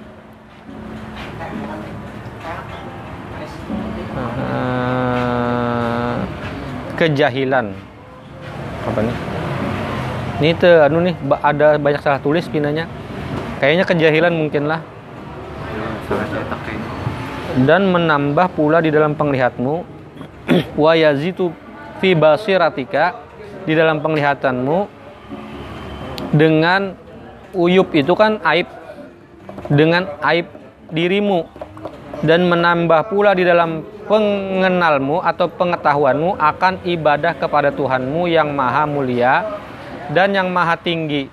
[4.11, 5.40] Eh,
[7.01, 7.73] kejahilan.
[8.85, 9.17] Apa nih?
[10.41, 12.85] Ini tuh anu nih ada banyak salah tulis pinanya.
[13.57, 14.85] Kayaknya kejahilan mungkin lah.
[17.65, 19.75] Dan menambah pula di dalam penglihatmu
[20.83, 21.49] wa yazitu
[21.97, 23.17] fi basiratika
[23.65, 24.77] di dalam penglihatanmu
[26.33, 26.93] dengan
[27.53, 28.69] uyub itu kan aib
[29.73, 30.45] dengan aib
[30.93, 31.49] dirimu.
[32.21, 39.55] Dan menambah pula di dalam pengenalmu atau pengetahuanmu akan ibadah kepada Tuhanmu yang maha mulia
[40.11, 41.31] dan yang maha tinggi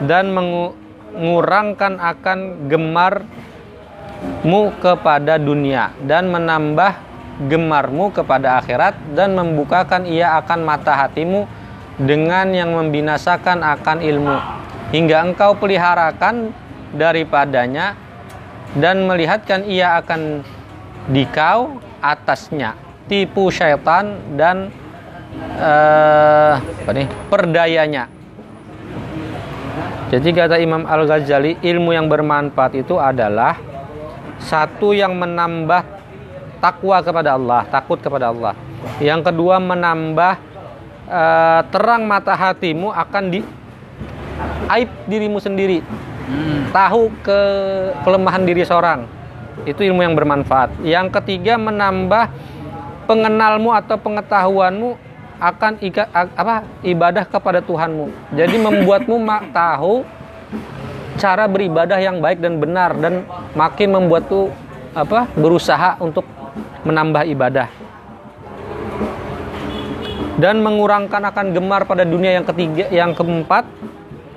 [0.00, 3.28] dan mengurangkan akan gemarmu
[4.80, 6.96] kepada dunia dan menambah
[7.44, 11.44] gemarmu kepada akhirat dan membukakan ia akan mata hatimu
[12.00, 14.40] dengan yang membinasakan akan ilmu.
[14.96, 16.56] Hingga engkau peliharakan
[16.94, 17.98] daripadanya
[18.78, 20.46] dan melihatkan ia akan
[21.10, 22.76] dikau atasnya.
[23.08, 24.68] Tipu syaitan dan
[25.56, 28.04] eh, apa nih perdayanya.
[30.12, 33.56] Jadi kata Imam Al Ghazali ilmu yang bermanfaat itu adalah
[34.36, 35.80] satu yang menambah
[36.60, 38.52] takwa kepada Allah takut kepada Allah.
[39.00, 40.32] Yang kedua menambah
[41.08, 43.40] eh, terang mata hatimu akan di
[44.76, 45.80] aib dirimu sendiri.
[46.24, 46.72] Hmm.
[46.72, 47.40] tahu ke
[48.00, 49.04] kelemahan diri seorang
[49.64, 50.80] itu ilmu yang bermanfaat.
[50.84, 52.28] Yang ketiga menambah
[53.04, 54.96] pengenalmu atau pengetahuanmu
[55.40, 58.08] akan ika, apa ibadah kepada Tuhanmu.
[58.32, 59.20] Jadi membuatmu
[59.52, 60.06] tahu
[61.18, 64.50] cara beribadah yang baik dan benar dan makin membuat tuh
[64.94, 66.24] apa berusaha untuk
[66.86, 67.68] menambah ibadah.
[70.34, 73.62] Dan mengurangkan akan gemar pada dunia yang ketiga yang keempat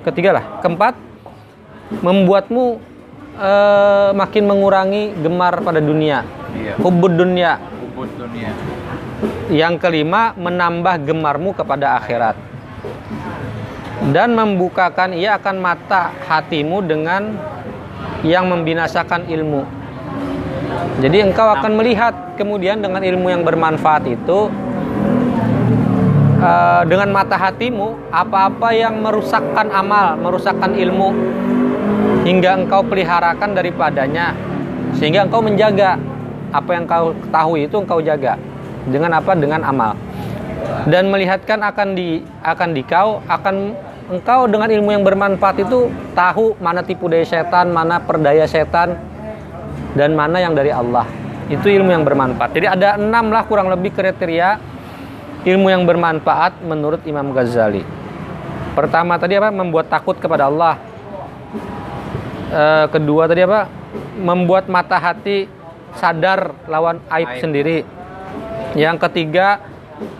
[0.06, 0.94] ketiga lah keempat
[2.00, 2.78] membuatmu
[3.38, 6.26] eh, makin mengurangi gemar pada dunia.
[6.48, 6.74] Iya.
[6.80, 7.60] hubud dunia.
[7.92, 8.50] Ubud dunia.
[9.50, 12.36] yang kelima menambah gemarmu kepada akhirat.
[14.14, 17.34] Dan membukakan ia akan mata hatimu dengan
[18.22, 19.66] yang membinasakan ilmu.
[21.02, 24.46] Jadi engkau akan melihat kemudian dengan ilmu yang bermanfaat itu
[26.38, 31.08] eh, dengan mata hatimu apa-apa yang merusakkan amal, merusakkan ilmu
[32.24, 34.36] hingga engkau peliharakan daripadanya
[34.96, 35.96] sehingga engkau menjaga.
[36.48, 38.40] Apa yang kau ketahui itu engkau jaga.
[38.88, 39.36] Dengan apa?
[39.36, 39.92] Dengan amal.
[40.88, 43.76] Dan melihatkan akan di akan dikau akan
[44.08, 48.96] engkau dengan ilmu yang bermanfaat itu tahu mana tipu daya setan mana perdaya setan
[49.92, 51.04] dan mana yang dari Allah.
[51.52, 52.56] Itu ilmu yang bermanfaat.
[52.56, 54.56] Jadi ada enam lah kurang lebih kriteria
[55.44, 57.84] ilmu yang bermanfaat menurut Imam Ghazali.
[58.72, 59.52] Pertama tadi apa?
[59.52, 60.80] Membuat takut kepada Allah
[62.48, 63.68] Eh, kedua tadi apa?
[64.16, 65.44] Membuat mata hati
[65.96, 67.40] sadar lawan aib, Aib.
[67.44, 67.78] sendiri.
[68.72, 69.60] Yang ketiga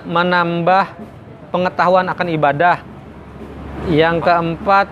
[0.04, 0.92] menambah
[1.48, 2.84] pengetahuan akan ibadah.
[3.88, 4.86] Yang keempat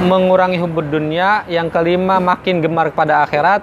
[0.00, 3.60] Mengurangi hubud dunia, yang kelima makin gemar kepada akhirat,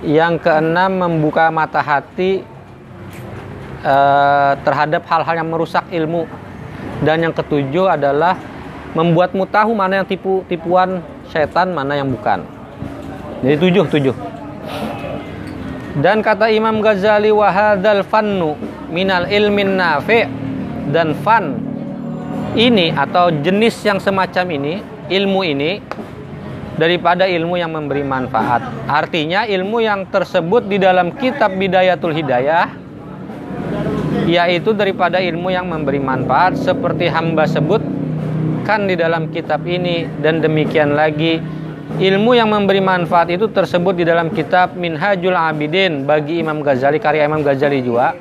[0.00, 2.40] yang keenam membuka mata hati
[3.84, 6.24] eh, terhadap hal-hal yang merusak ilmu,
[7.04, 8.36] dan yang ketujuh adalah
[8.96, 11.04] membuatmu tahu mana yang tipu tipuan
[11.34, 12.46] setan, mana yang bukan.
[13.42, 14.16] Jadi tujuh tujuh.
[15.98, 18.54] Dan kata Imam Ghazali wahadal fannu
[18.90, 20.26] minal ilmin nafi'
[20.94, 21.58] dan fan
[22.54, 24.74] ini atau jenis yang semacam ini,
[25.10, 25.82] ilmu ini
[26.78, 28.62] daripada ilmu yang memberi manfaat.
[28.86, 32.66] Artinya ilmu yang tersebut di dalam kitab Bidayatul Hidayah
[34.24, 37.44] yaitu daripada ilmu yang memberi manfaat seperti hamba
[38.64, 41.36] sebutkan di dalam kitab ini dan demikian lagi
[42.00, 47.28] ilmu yang memberi manfaat itu tersebut di dalam kitab Minhajul Abidin bagi Imam Ghazali karya
[47.28, 48.16] Imam Ghazali juga.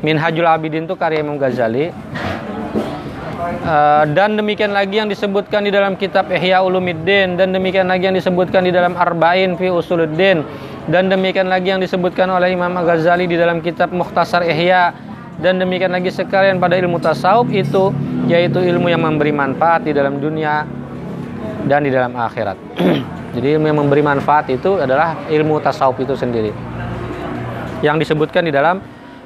[0.00, 1.92] Minhajul Abidin itu karya Imam Ghazali.
[3.68, 8.16] Uh, dan demikian lagi yang disebutkan di dalam kitab Ihya Ulumuddin dan demikian lagi yang
[8.16, 10.40] disebutkan di dalam Arba'in fi Usuluddin
[10.88, 14.96] dan demikian lagi yang disebutkan oleh Imam Ghazali di dalam kitab Mukhtasar Ihya
[15.44, 17.92] dan demikian lagi sekalian pada ilmu tasawuf itu
[18.26, 20.66] yaitu ilmu yang memberi manfaat di dalam dunia
[21.66, 22.58] dan di dalam akhirat.
[23.34, 26.50] Jadi ilmu yang memberi manfaat itu adalah ilmu tasawuf itu sendiri.
[27.82, 28.82] Yang disebutkan di dalam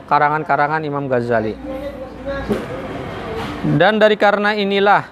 [0.09, 1.55] karangan-karangan Imam Ghazali.
[3.61, 5.05] Dan dari karena inilah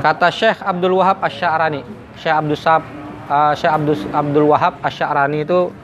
[0.00, 1.82] kata Syekh Abdul Wahab Asy'arani,
[2.16, 2.82] Syekh Abdul Sab,
[3.28, 5.74] uh, Syekh Abdul Abdul Wahab Asy'arani itu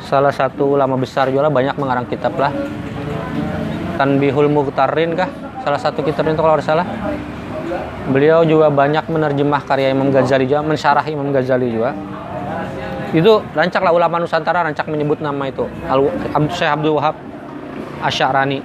[0.00, 2.54] salah satu ulama besar juga banyak mengarang kitab lah.
[4.00, 5.49] Tanbihul Muqtarin kah?
[5.60, 6.86] Salah satu kitab itu kalau tidak salah.
[8.10, 11.94] Beliau juga banyak menerjemah karya Imam Ghazali juga, mensyarah Imam Ghazali juga.
[13.10, 15.66] Itu rancak lah ulama Nusantara rancak menyebut nama itu.
[15.86, 16.10] Al
[16.50, 17.14] Syekh Abdul Wahab
[18.02, 18.58] Asy'arani.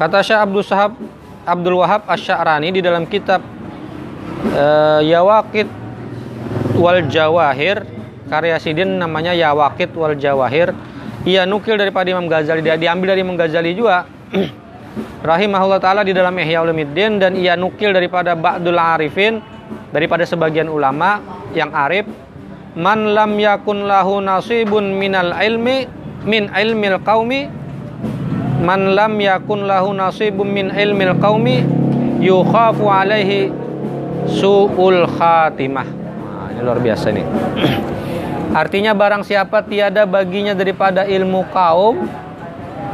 [0.00, 0.96] Kata Syekh Abdul Sahab
[1.44, 3.44] Abdul Wahab Asy'arani di dalam kitab
[4.56, 5.68] uh, Yawaqit
[6.80, 7.84] wal Jawahir
[8.30, 10.70] karya Sidin namanya Yawaqit wal Jawahir
[11.26, 14.06] ia nukil daripada Imam Ghazali dia diambil dari Imam Ghazali juga
[15.30, 19.42] rahimahullah taala di dalam Ihya Ulumuddin dan ia nukil daripada Ba'dul Arifin
[19.90, 21.18] daripada sebagian ulama
[21.52, 22.06] yang arif
[22.78, 25.90] man lam yakun lahu nasibun minal ilmi
[26.22, 27.50] min ilmil qaumi
[28.62, 31.66] man lam yakun lahu nasibum min ilmil qaumi
[32.22, 33.50] yukhafu alaihi
[34.30, 35.88] su'ul khatimah.
[35.88, 37.26] Nah, ini luar biasa nih.
[38.50, 42.06] Artinya barang siapa tiada baginya daripada ilmu kaum,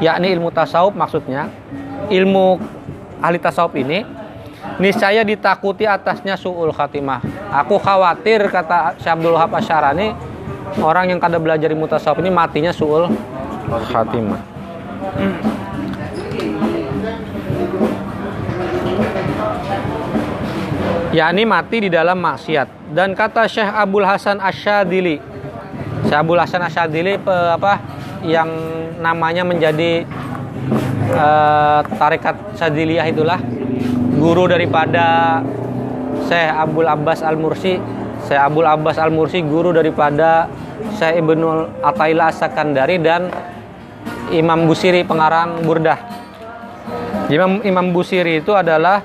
[0.04, 1.48] yakni ilmu tasawuf maksudnya,
[2.12, 2.60] ilmu
[3.24, 4.04] ahli tasawuf ini,
[4.76, 7.24] niscaya ditakuti atasnya su'ul khatimah.
[7.64, 10.12] Aku khawatir kata Syekh Abdul Wahab Asyarani,
[10.82, 13.08] orang yang kada belajar ilmu tasawuf ini matinya su'ul
[13.66, 14.40] khatimah
[21.16, 25.16] yakni mati di dalam maksiat dan kata Syekh Abdul Hasan Asyadili
[26.12, 27.82] Abdul Hasan Asyadili apa
[28.22, 28.48] yang
[29.02, 30.06] namanya menjadi
[31.12, 33.38] uh, tarekat Sadiliyah itulah
[34.16, 35.40] guru daripada
[36.26, 37.78] Syekh Abdul Abbas Al-Mursi
[38.26, 40.48] Syekh Abdul Abbas Al-Mursi guru daripada
[40.96, 43.30] Syekh Ibnul Atailah Sakandari dan
[44.34, 45.98] Imam Busiri pengarang Burdah.
[47.30, 49.02] Imam Imam Busiri itu adalah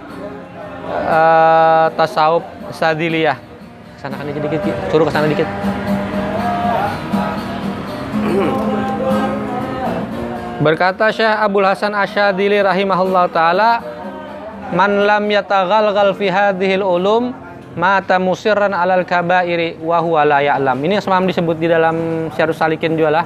[0.90, 2.42] uh, tasawuf
[2.74, 3.38] sadiliyah.
[4.02, 5.46] Sana kan dikit dikit, suruh ke sana dikit.
[10.62, 13.82] Berkata Syekh Abdul Hasan Asyadili rahimahullah taala,
[14.78, 17.34] "Man lam yataghalghal fi hadhil ulum
[17.74, 22.93] mata musirran alal kabairi wa huwa la ya'lam." Ini semalam disebut di dalam Syarus Salikin
[22.93, 23.26] juga lah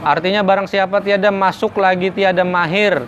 [0.00, 3.04] Artinya barang siapa tiada masuk lagi tiada mahir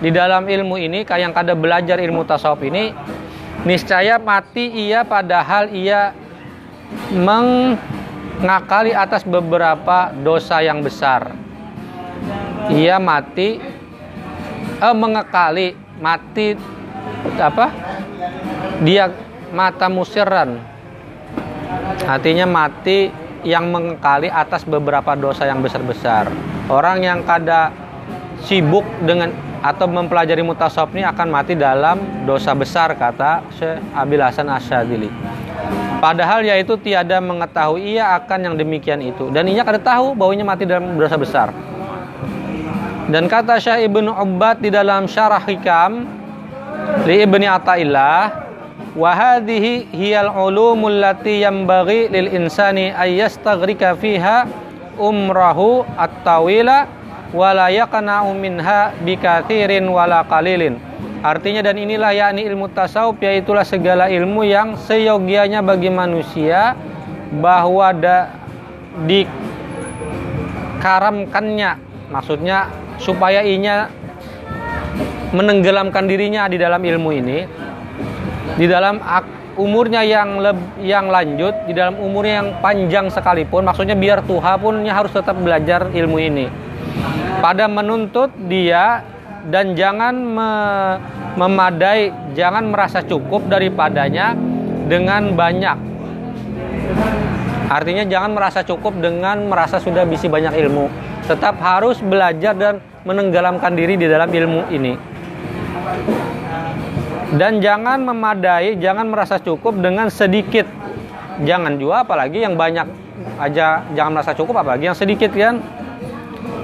[0.00, 2.96] di dalam ilmu ini, yang kada belajar ilmu tasawuf ini,
[3.68, 6.16] niscaya mati ia padahal ia
[7.12, 11.43] mengakali atas beberapa dosa yang besar.
[12.72, 13.60] Ia mati
[14.80, 16.56] eh, mengakali mati
[17.36, 17.66] apa?
[18.84, 19.12] Dia
[19.52, 20.60] mata musiran.
[22.04, 23.08] Artinya mati
[23.44, 26.32] yang mengekali atas beberapa dosa yang besar-besar.
[26.72, 27.72] Orang yang kada
[28.44, 29.32] sibuk dengan
[29.64, 31.96] atau mempelajari mutasawuf ini akan mati dalam
[32.28, 35.08] dosa besar kata Syekh Abil Hasan Asyadili.
[36.04, 40.44] Padahal yaitu tiada mengetahui ia akan yang demikian itu dan ia kada tahu bahwa ia
[40.44, 41.48] mati dalam dosa besar.
[43.14, 46.02] Dan kata Syekh Ibnu Ubbad di dalam Syarah Hikam
[47.06, 48.42] li Ibni Athaillah
[48.98, 53.22] wa hadhihi hiyal ulumul lati yanbaghi lil insani ay
[54.02, 54.50] fiha
[54.98, 56.90] umrahu at-tawila
[57.30, 60.82] wala yaqna'u minha bikathirin wala qalilin.
[61.22, 66.74] Artinya dan inilah yakni ilmu tasawuf yaitulah segala ilmu yang seyogianya bagi manusia
[67.38, 68.34] bahwa da,
[69.06, 71.78] dikaramkannya
[72.10, 73.90] maksudnya supaya inya
[75.34, 77.38] menenggelamkan dirinya di dalam ilmu ini
[78.54, 79.02] di dalam
[79.58, 84.86] umurnya yang leb- yang lanjut di dalam umurnya yang panjang sekalipun maksudnya biar tuha pun
[84.86, 86.46] ia harus tetap belajar ilmu ini.
[87.42, 89.02] Pada menuntut dia
[89.50, 90.96] dan jangan me-
[91.34, 94.38] memadai jangan merasa cukup daripadanya
[94.86, 95.78] dengan banyak.
[97.74, 103.72] Artinya jangan merasa cukup dengan merasa sudah bisa banyak ilmu tetap harus belajar dan menenggelamkan
[103.72, 105.14] diri di dalam ilmu ini
[107.34, 110.70] dan jangan memadai, jangan merasa cukup dengan sedikit.
[111.42, 112.86] Jangan juga apalagi yang banyak
[113.42, 115.58] aja jangan merasa cukup apalagi yang sedikit kan.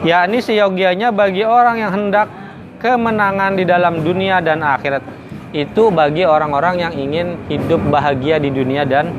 [0.06, 2.30] Yakni seyogianya bagi orang yang hendak
[2.78, 5.02] kemenangan di dalam dunia dan akhirat.
[5.50, 9.10] Itu bagi orang-orang yang ingin hidup bahagia di dunia dan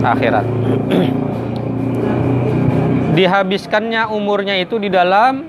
[0.00, 0.48] akhirat.
[3.12, 5.44] Dihabiskannya umurnya itu di dalam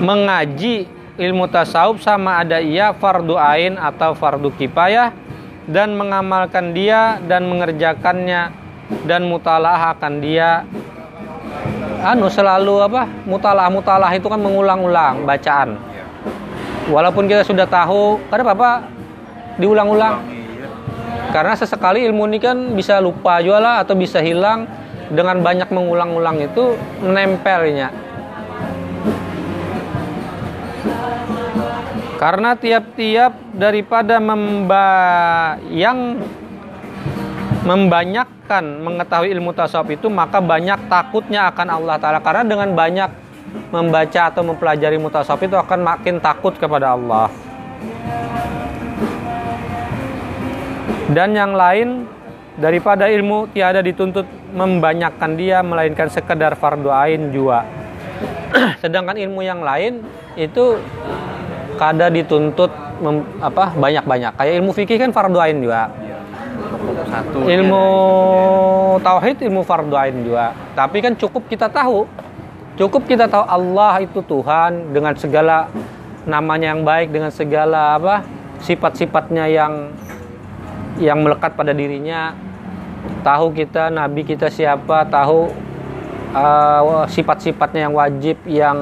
[0.00, 0.88] mengaji
[1.20, 5.12] ilmu tasawuf sama ada ia fardu ain atau fardu kifayah
[5.68, 8.56] dan mengamalkan dia dan mengerjakannya
[9.04, 10.64] dan mutalaah akan dia.
[12.04, 13.04] Anu selalu apa?
[13.28, 15.76] Mutalaah mutalaah itu kan mengulang-ulang bacaan.
[16.88, 18.76] Walaupun kita sudah tahu karena bapak
[19.60, 20.20] diulang-ulang.
[21.32, 26.40] Karena sesekali ilmu ini kan bisa lupa juga lah atau bisa hilang dengan banyak mengulang-ulang
[26.40, 27.92] itu menempelnya
[32.24, 34.16] Karena tiap-tiap daripada
[35.68, 36.24] yang
[37.68, 43.10] membanyakkan mengetahui ilmu tasawuf itu maka banyak takutnya akan Allah taala karena dengan banyak
[43.68, 47.28] membaca atau mempelajari ilmu tasawuf itu akan makin takut kepada Allah.
[51.12, 52.08] Dan yang lain
[52.56, 57.66] daripada ilmu tiada dituntut membanyakkan dia melainkan sekedar fardu ain jua.
[58.82, 60.06] Sedangkan ilmu yang lain
[60.38, 60.78] itu
[61.74, 62.70] kada dituntut
[63.02, 64.32] mem, apa banyak-banyak.
[64.38, 65.90] Kayak ilmu fikih kan fardu ain juga.
[67.10, 67.46] Satu.
[67.46, 67.84] Ilmu
[69.02, 70.54] tauhid ilmu fardu ain juga.
[70.78, 72.06] Tapi kan cukup kita tahu.
[72.74, 75.70] Cukup kita tahu Allah itu Tuhan dengan segala
[76.26, 78.26] namanya yang baik dengan segala apa
[78.64, 79.94] sifat-sifatnya yang
[80.98, 82.34] yang melekat pada dirinya.
[83.24, 85.48] Tahu kita nabi kita siapa, tahu
[86.36, 88.78] uh, sifat-sifatnya yang wajib, yang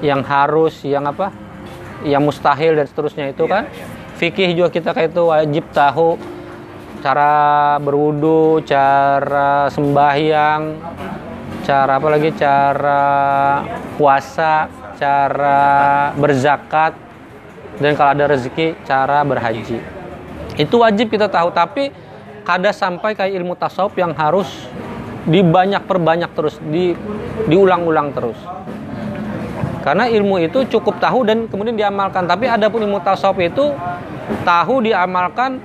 [0.00, 1.48] yang harus, yang apa?
[2.06, 3.86] yang mustahil dan seterusnya itu Iya, kan iya.
[4.18, 6.10] fikih juga kita kayak itu wajib tahu
[7.02, 7.34] cara
[7.82, 10.62] berwudu cara sembahyang
[11.62, 13.02] cara apa lagi cara
[13.94, 14.66] puasa
[14.98, 15.60] cara
[16.18, 16.92] berzakat
[17.78, 19.78] dan kalau ada rezeki cara berhaji
[20.58, 21.94] itu wajib kita tahu tapi
[22.48, 24.48] kada sampai kayak ilmu tasawuf yang harus
[25.28, 26.96] dibanyak perbanyak terus di
[27.44, 28.40] diulang-ulang terus
[29.88, 32.28] karena ilmu itu cukup tahu dan kemudian diamalkan.
[32.28, 33.72] Tapi ada pun ilmu tasawuf itu
[34.44, 35.64] tahu diamalkan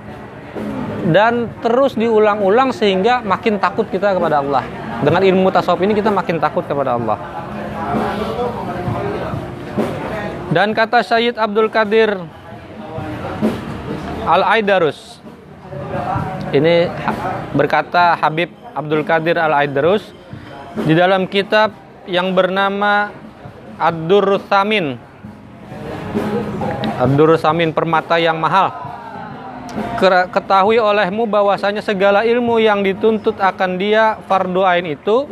[1.11, 4.63] dan terus diulang-ulang sehingga makin takut kita kepada Allah.
[5.03, 7.19] Dengan ilmu tasawuf ini kita makin takut kepada Allah.
[10.55, 12.15] Dan kata Syed Abdul Qadir
[14.23, 15.19] Al-Aidarus
[16.53, 16.85] ini
[17.57, 20.13] berkata Habib Abdul Qadir Al-Aidarus
[20.85, 21.73] di dalam kitab
[22.05, 23.09] yang bernama
[23.77, 24.97] Ad-Durrus Samin.
[27.01, 28.69] Ad-Durrus Samin permata yang mahal.
[30.29, 35.25] Ketahui olehmu bahwasanya segala ilmu yang dituntut akan dia fardu ain itu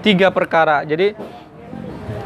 [0.00, 0.80] tiga perkara.
[0.88, 1.12] Jadi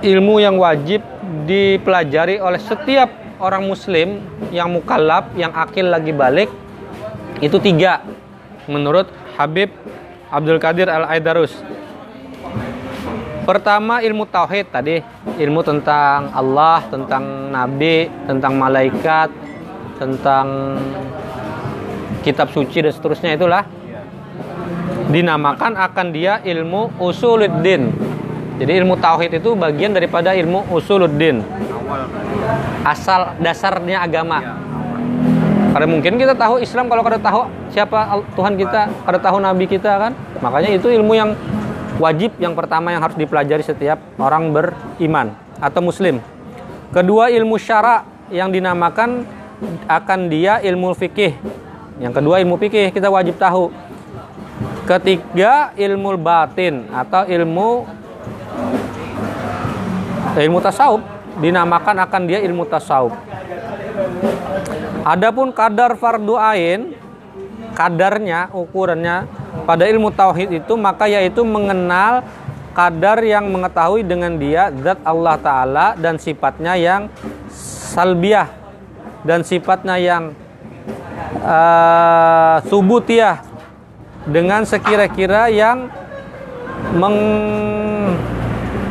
[0.07, 1.03] ilmu yang wajib
[1.51, 3.11] dipelajari oleh setiap
[3.43, 4.23] orang muslim
[4.55, 6.51] yang mukallaf yang akil lagi balik
[7.39, 8.03] itu tiga.
[8.69, 9.73] Menurut Habib
[10.29, 11.57] Abdul Qadir Al-Aidarus.
[13.49, 15.01] Pertama ilmu tauhid tadi,
[15.41, 19.33] ilmu tentang Allah, tentang nabi, tentang malaikat,
[19.97, 20.77] tentang
[22.21, 23.65] kitab suci dan seterusnya itulah.
[25.09, 27.89] Dinamakan akan dia ilmu usuluddin.
[28.61, 31.41] Jadi ilmu tauhid itu bagian daripada ilmu usuluddin,
[32.85, 34.68] asal dasarnya agama.
[35.69, 37.41] Karena mungkin kita tahu Islam kalau kada tahu
[37.71, 40.13] siapa Tuhan kita, kada tahu Nabi kita kan.
[40.41, 41.37] Makanya itu ilmu yang
[42.01, 46.23] wajib yang pertama yang harus dipelajari setiap orang beriman atau muslim.
[46.95, 49.29] Kedua ilmu syara yang dinamakan
[49.85, 51.37] akan dia ilmu fikih.
[51.99, 53.69] Yang kedua ilmu fikih kita wajib tahu.
[54.89, 57.85] Ketiga ilmu batin atau ilmu
[60.33, 61.03] ilmu tasawuf
[61.45, 63.13] dinamakan akan dia ilmu tasawuf.
[65.09, 66.93] Adapun kadar fardu ain,
[67.73, 69.25] kadarnya, ukurannya
[69.65, 72.21] pada ilmu tauhid itu maka yaitu mengenal
[72.77, 77.09] kadar yang mengetahui dengan dia zat Allah taala dan sifatnya yang
[77.97, 78.53] salbiah
[79.25, 80.37] dan sifatnya yang
[81.41, 83.41] uh, subutiyah
[84.29, 85.89] dengan sekira-kira yang
[86.93, 87.19] meng,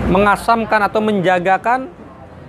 [0.09, 1.93] mengasamkan atau menjagakan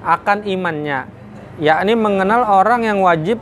[0.00, 1.17] akan imannya
[1.58, 3.38] yakni mengenal orang yang wajib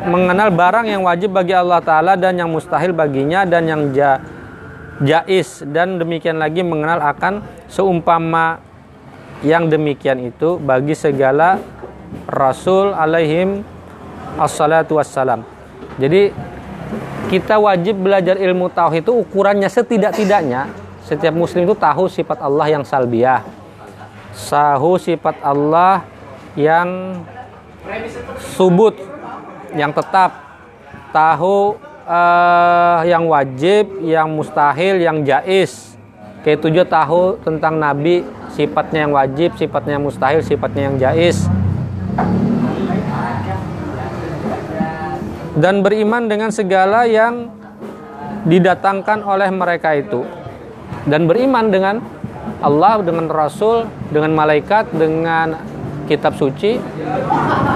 [0.00, 4.20] mengenal barang yang wajib bagi Allah taala dan yang mustahil baginya dan yang ja,
[5.04, 8.60] jais dan demikian lagi mengenal akan seumpama
[9.44, 11.60] yang demikian itu bagi segala
[12.28, 13.64] rasul alaihim
[14.36, 15.44] assalatu wassalam.
[15.96, 16.32] Jadi
[17.32, 20.68] kita wajib belajar ilmu tauhid itu ukurannya setidak-tidaknya
[21.04, 23.42] setiap muslim itu tahu sifat Allah yang salbiah.
[24.30, 26.06] Tahu sifat Allah
[26.58, 27.20] yang
[28.56, 28.98] subut
[29.74, 30.34] yang tetap
[31.14, 35.94] tahu uh, yang wajib yang mustahil yang jais.
[36.40, 38.24] Kayak tujuh tahu tentang nabi
[38.56, 41.46] sifatnya yang wajib sifatnya yang mustahil sifatnya yang jais.
[45.60, 47.52] Dan beriman dengan segala yang
[48.48, 50.24] didatangkan oleh mereka itu.
[51.04, 52.00] Dan beriman dengan
[52.64, 55.60] Allah dengan Rasul dengan malaikat dengan
[56.10, 56.82] kitab suci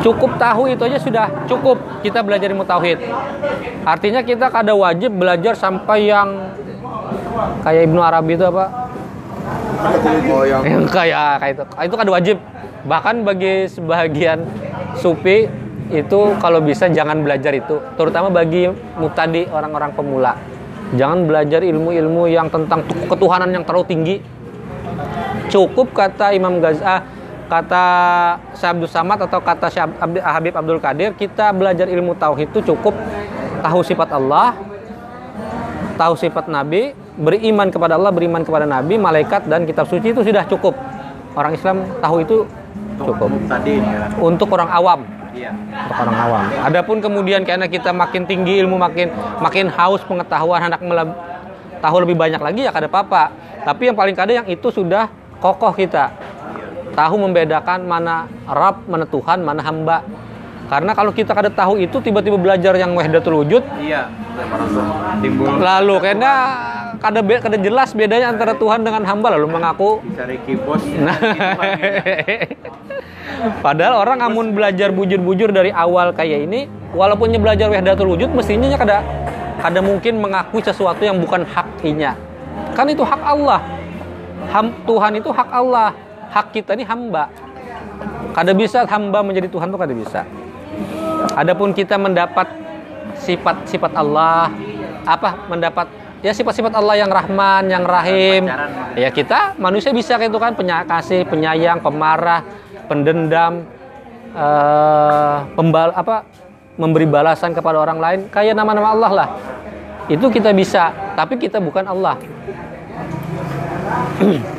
[0.02, 2.98] cukup tahu itu aja sudah cukup kita belajar ilmu tauhid.
[3.86, 6.50] Artinya kita kada wajib belajar sampai yang
[7.62, 8.90] kayak Ibnu Arabi itu apa?
[10.66, 11.64] Yang kayak kayak itu.
[11.86, 12.36] Itu kada wajib.
[12.84, 14.44] Bahkan bagi sebagian
[14.98, 15.48] sufi
[15.88, 18.68] itu kalau bisa jangan belajar itu terutama bagi
[18.98, 20.36] mutadi orang-orang pemula.
[20.98, 24.16] Jangan belajar ilmu-ilmu yang tentang ketuhanan yang terlalu tinggi.
[25.48, 27.84] Cukup kata Imam Ghazali kata
[28.56, 29.84] Syekh Abdul Samad atau kata Syekh
[30.20, 32.96] Habib Abdul Qadir kita belajar ilmu tauhid itu cukup
[33.60, 34.56] tahu sifat Allah
[35.94, 40.42] tahu sifat Nabi beriman kepada Allah beriman kepada Nabi malaikat dan kitab suci itu sudah
[40.50, 40.74] cukup
[41.38, 42.36] orang Islam tahu itu
[42.98, 44.10] cukup ya.
[44.18, 45.02] untuk orang awam
[45.34, 45.50] Iya.
[45.50, 46.44] untuk orang awam.
[46.62, 49.10] Adapun kemudian karena kita makin tinggi ilmu makin
[49.42, 51.18] makin haus pengetahuan anak meleb-
[51.82, 53.34] tahu lebih banyak lagi ya kada apa-apa.
[53.66, 55.10] Tapi yang paling kada yang itu sudah
[55.42, 56.14] kokoh kita.
[56.94, 60.06] Tahu membedakan mana Rab, mana Tuhan, mana hamba.
[60.64, 64.08] Karena kalau kita kada tahu itu tiba-tiba belajar yang wahdatul wujud Iya.
[65.20, 66.30] Timbul lalu karena
[66.98, 70.80] kada be- kada jelas bedanya antara Tuhan dengan hamba lalu mengaku cari kibos.
[70.96, 71.14] Nah,
[73.60, 76.64] padahal orang amun belajar bujur-bujur dari awal kayak ini,
[76.96, 78.98] walaupunnya belajar wahdatul wujud, mestinya nya kada
[79.60, 82.16] kada mungkin mengakui sesuatu yang bukan haknya.
[82.72, 83.60] Kan itu hak Allah.
[84.48, 85.92] Ham, Tuhan itu hak Allah.
[86.34, 87.30] Hak kita ini hamba.
[88.34, 90.26] Kada bisa hamba menjadi Tuhan tuh kada bisa.
[91.38, 92.50] Adapun kita mendapat
[93.22, 94.50] sifat-sifat Allah,
[95.06, 95.86] apa mendapat
[96.26, 98.50] ya sifat-sifat Allah yang Rahman, yang Rahim.
[98.98, 102.42] Ya kita manusia bisa kayak itu kan penyakasih, penyayang, pemarah,
[102.90, 103.62] pendendam,
[104.34, 106.26] eh, pembal apa
[106.74, 109.28] memberi balasan kepada orang lain kayak nama-nama Allah lah.
[110.10, 112.18] Itu kita bisa, tapi kita bukan Allah.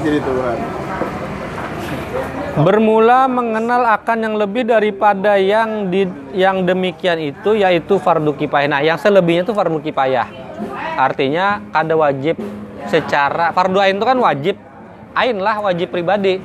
[0.00, 0.56] Jadi Tuhan.
[2.60, 8.68] Bermula mengenal akan yang lebih daripada yang di, yang demikian itu yaitu fardu kifayah.
[8.68, 10.26] Nah, yang selebihnya itu fardu kifayah.
[10.98, 12.36] Artinya kada wajib
[12.90, 14.56] secara fardu ain itu kan wajib.
[15.14, 16.42] Ain lah wajib pribadi.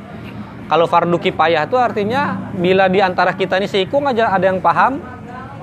[0.66, 4.98] Kalau fardu kifayah itu artinya bila di antara kita ini seikung aja ada yang paham,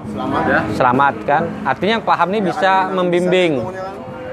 [0.03, 0.61] Selamat ya.
[0.75, 1.43] selamat kan.
[1.63, 3.53] Artinya yang paham ini bisa membimbing.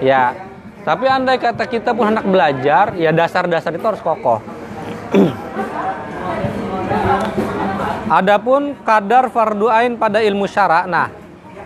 [0.02, 0.49] Ya.
[0.80, 4.40] Tapi andai kata kita pun hendak belajar, ya dasar-dasar itu harus kokoh.
[8.10, 11.14] Adapun kadar fardu ain pada ilmu syara, nah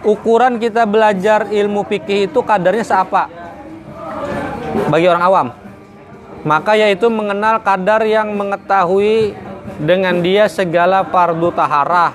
[0.03, 3.32] ukuran kita belajar ilmu fikih itu kadarnya seapa?
[4.91, 5.47] Bagi orang awam.
[6.43, 9.32] Maka yaitu mengenal kadar yang mengetahui
[9.80, 12.11] dengan dia segala fardu taharah.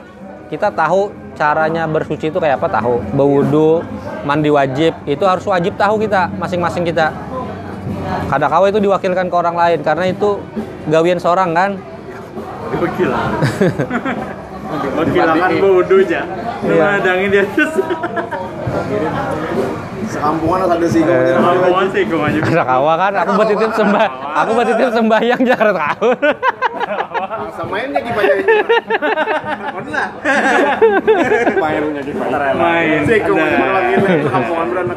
[0.52, 1.08] Kita tahu
[1.38, 2.98] caranya bersuci itu kayak apa tahu.
[3.14, 3.86] Berwudu,
[4.26, 7.14] mandi wajib, itu harus wajib tahu kita masing-masing kita.
[8.26, 10.42] Kada kawa itu diwakilkan ke orang lain karena itu
[10.90, 11.70] gawian seorang kan.
[12.82, 13.30] Wakilan.
[14.98, 16.26] Wakilan kan bodoh aja.
[16.66, 16.98] Iya.
[16.98, 17.72] Nadangin di atas.
[20.08, 21.02] Sekampungan harus ada sih.
[21.04, 21.36] Eh.
[21.92, 22.38] Sih gue aja.
[22.40, 24.06] Kada kawa kan, aku bertitip sembah,
[24.44, 26.08] aku bertitip sembahyang jangan tahu.
[27.56, 28.54] Samainnya gimana ini?
[29.76, 30.04] Mana?
[31.60, 32.36] Mainnya gimana?
[32.56, 33.00] Main.
[33.04, 33.32] Ada.
[33.60, 34.96] mau lagi nih kampungan beranak.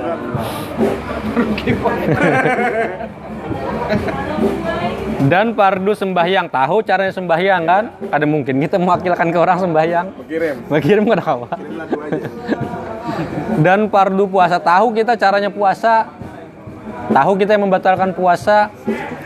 [5.22, 7.84] Dan fardu sembahyang, tahu caranya sembahyang kan?
[8.09, 10.07] Ada mungkin kita mewakilkan ke orang sembahyang.
[11.45, 11.55] Apa?
[11.62, 12.26] Kirim lagu aja.
[13.62, 16.07] Dan fardu puasa, tahu kita caranya puasa.
[17.12, 18.72] Tahu kita yang membatalkan puasa.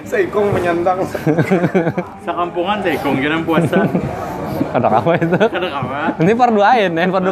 [0.06, 1.06] Seikung menyandang.
[2.26, 3.86] Sakampungan saya kong kira puasa.
[4.74, 5.38] Kata apa itu?
[5.38, 6.02] Kada kawa.
[6.20, 7.32] Ini fardu ain, fardu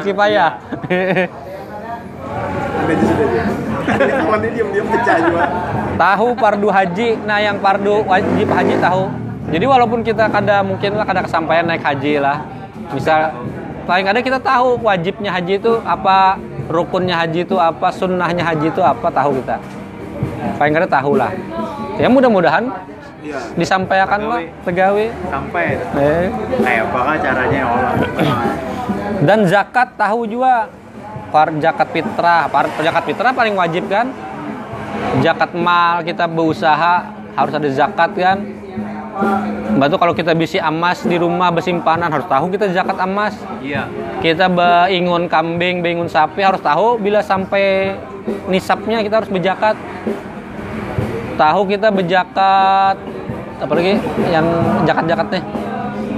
[4.54, 5.46] diam-diam pecah juga.
[5.94, 9.04] tahu fardu haji, nah yang fardu wajib haji tahu.
[9.54, 12.42] Jadi walaupun kita kada mungkin lah kada kesampaian naik haji lah.
[12.92, 13.32] Misal
[13.84, 18.82] paling ada kita tahu wajibnya haji itu apa, rukunnya haji itu apa, sunnahnya haji itu
[18.82, 19.58] apa tahu kita.
[20.60, 21.32] Paling ada tahu lah.
[22.00, 22.68] Ya mudah-mudahan
[23.24, 23.40] Iya.
[23.56, 25.06] disampaikan lah tegawe.
[25.32, 26.28] Sampai Eh.
[26.60, 27.94] kayak apa caranya ya Allah.
[29.24, 30.68] Dan zakat tahu juga.
[31.34, 34.14] Par zakat fitrah, par zakat fitrah paling wajib kan?
[35.26, 38.38] Zakat mal kita berusaha harus ada zakat kan?
[39.74, 43.38] Batu kalau kita bisi emas di rumah bersimpanan harus tahu kita zakat emas.
[43.62, 43.86] Iya.
[44.20, 47.94] Kita beingun kambing, beingun sapi harus tahu bila sampai
[48.50, 49.78] nisabnya kita harus berzakat.
[51.34, 52.98] Tahu kita berzakat
[53.58, 53.98] apalagi
[54.30, 54.46] yang
[54.84, 55.44] zakat-zakat nih.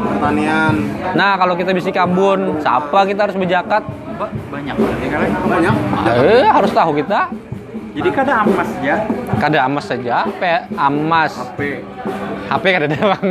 [0.06, 0.74] Pertanian.
[1.16, 3.84] Nah, kalau kita bisi kabun, siapa kita harus berzakat?
[4.16, 5.30] Ba- Banyak kan.
[5.50, 5.76] Banyak.
[6.08, 7.28] Eh, harus tahu kita.
[7.96, 9.08] Jadi kada amas ya.
[9.40, 10.44] Kada amas saja, P,
[10.76, 11.32] amas.
[11.32, 11.80] HP.
[12.46, 13.24] HP kada ada bang.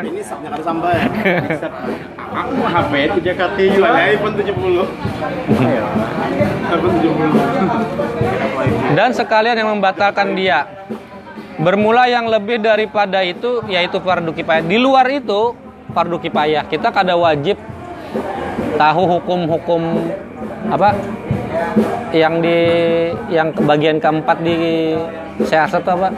[0.00, 0.96] Ini sapnya kada sampai.
[1.44, 1.68] Bisa.
[2.16, 3.84] Aku mah HP itu Jakarta juga.
[3.84, 4.88] Jual iPhone 70.
[6.72, 8.96] iPhone 70.
[8.96, 10.64] Dan sekalian yang membatalkan dia.
[11.60, 14.64] Bermula yang lebih daripada itu yaitu fardu kifayah.
[14.64, 15.52] Di luar itu
[15.92, 16.64] fardu kifayah.
[16.64, 17.60] Kita kada wajib
[18.78, 19.82] tahu hukum-hukum
[20.70, 20.94] apa
[22.12, 22.58] yang di
[23.28, 24.56] yang bagian keempat di
[25.44, 26.08] siasat itu apa?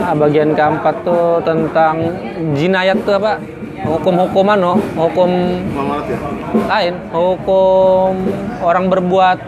[0.00, 1.96] Ah, bagian keempat tuh tentang
[2.54, 3.40] jinayat tuh apa?
[3.80, 5.30] Hukum-hukuman no, hukum
[5.72, 6.18] ya.
[6.68, 8.12] lain hukum
[8.60, 9.40] orang berbuat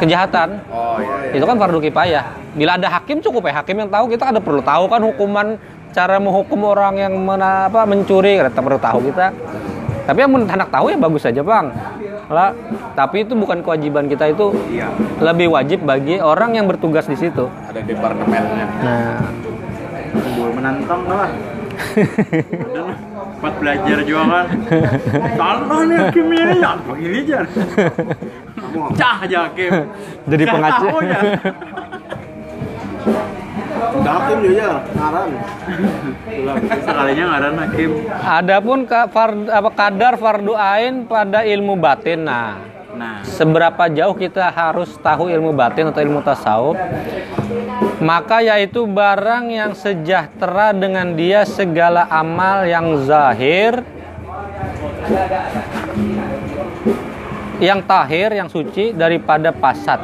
[0.00, 1.36] kejahatan Oh iya.
[1.36, 2.24] itu kan fardu kifayah
[2.56, 5.60] bila ada hakim cukup ya hakim yang tahu kita ada perlu tahu kan hukuman
[5.92, 9.32] cara menghukum orang yang mena, apa mencuri kita perlu tahu kita
[10.06, 11.66] tapi yang menurut anak tahu ya bagus saja bang
[12.26, 12.50] lah
[12.94, 14.88] tapi itu bukan kewajiban kita itu Iya.
[15.20, 18.66] lebih wajib bagi orang yang bertugas di situ Ada departemennya.
[18.80, 19.20] nah
[20.16, 21.28] Gue menantang lah.
[23.36, 24.46] Buat belajar juga kan.
[25.36, 26.72] Salah nih hakim ini ya.
[26.82, 27.38] Begini aja.
[28.98, 29.70] Cah aja hakim.
[30.24, 30.56] jadi Cah
[33.96, 34.10] ya.
[34.12, 35.28] Hakim juga ya, ngaran.
[36.78, 37.90] Sekalinya ngaran hakim.
[38.22, 39.08] Adapun ka-
[39.48, 42.56] apa kadar fardu ain pada ilmu batin nah
[42.96, 43.20] Nah.
[43.20, 46.80] seberapa jauh kita harus tahu ilmu batin atau ilmu tasawuf
[48.00, 53.84] maka yaitu barang yang sejahtera dengan dia segala amal yang zahir
[57.56, 60.00] yang tahir yang suci daripada pasat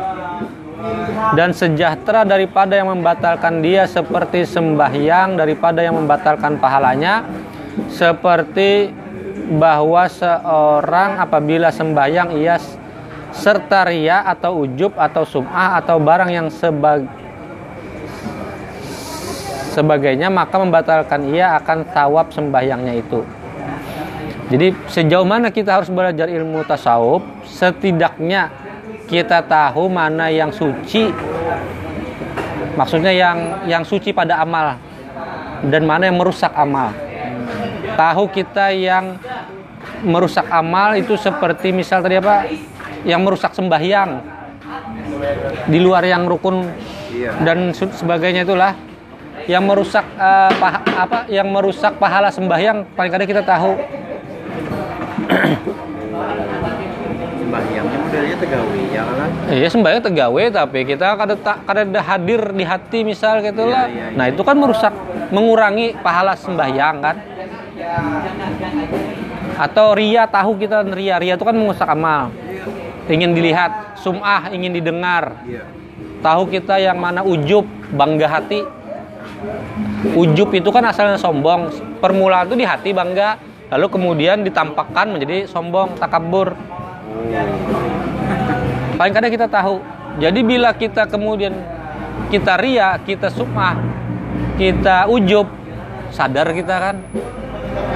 [1.38, 7.24] dan sejahtera daripada yang membatalkan dia seperti sembahyang daripada yang membatalkan pahalanya
[7.88, 8.92] seperti
[9.56, 12.56] bahwa seorang apabila sembahyang ia
[13.32, 17.08] serta ria atau ujub atau sum'ah atau barang yang sebag
[19.72, 23.24] sebagainya maka membatalkan ia akan tawab sembahyangnya itu.
[24.52, 28.52] Jadi sejauh mana kita harus belajar ilmu tasawuf setidaknya
[29.06, 31.10] kita tahu mana yang suci.
[32.72, 33.38] Maksudnya yang
[33.68, 34.80] yang suci pada amal
[35.68, 36.90] dan mana yang merusak amal.
[37.92, 39.20] Tahu kita yang
[40.02, 42.48] merusak amal itu seperti misal tadi apa?
[43.04, 44.10] Yang merusak sembahyang.
[45.68, 46.66] Di luar yang rukun
[47.44, 48.72] dan sebagainya itulah.
[49.44, 51.18] Yang merusak eh, paha- apa?
[51.28, 53.74] Yang merusak pahala sembahyang paling kadang kita tahu.
[57.42, 58.81] Sembahyangnya modelnya tegawi?
[59.52, 63.84] Iya sembahyang tegawe tapi kita kada tak kada ada hadir di hati misal gitu lah.
[63.84, 64.96] Iya, iya, Nah itu kan merusak
[65.28, 67.16] mengurangi pahala sembahyang kan.
[69.60, 72.32] Atau ria tahu kita ria ria itu kan merusak amal.
[73.12, 75.44] Ingin dilihat, sum'ah ingin didengar.
[75.44, 75.68] Iya.
[76.24, 78.64] Tahu kita yang mana ujub bangga hati.
[80.16, 81.68] Ujub itu kan asalnya sombong.
[82.00, 83.36] Permulaan itu di hati bangga,
[83.68, 86.56] lalu kemudian ditampakkan menjadi sombong, takabur.
[88.96, 89.80] Paling kadang kita tahu.
[90.20, 91.56] Jadi bila kita kemudian
[92.28, 93.76] kita ria, kita sum'ah,
[94.60, 95.48] kita ujub,
[96.12, 96.96] sadar kita kan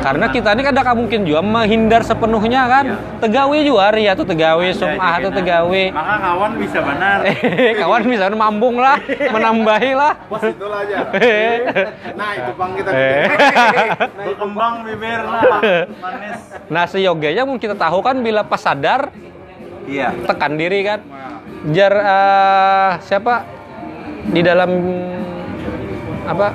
[0.07, 2.85] karena kita ini tidak mungkin juga menghindar sepenuhnya kan
[3.19, 7.19] tegawe juga ria tuh tegawe sum'ah atau tegawe Maka kawan bisa benar.
[7.83, 9.03] kawan bisa mambung lah
[9.35, 10.97] menambahi lah itulah aja.
[12.17, 12.91] Nah, itu bang kita.
[12.95, 13.25] Eh.
[14.15, 15.61] Berkembang bibir lah.
[16.01, 16.39] Manis.
[16.71, 19.11] nah seyoganya mungkin kita tahu kan bila pas sadar
[19.87, 20.09] Iya.
[20.27, 21.01] tekan diri kan.
[21.73, 23.47] Jar eh, siapa?
[24.31, 24.71] Di dalam
[26.27, 26.47] apa?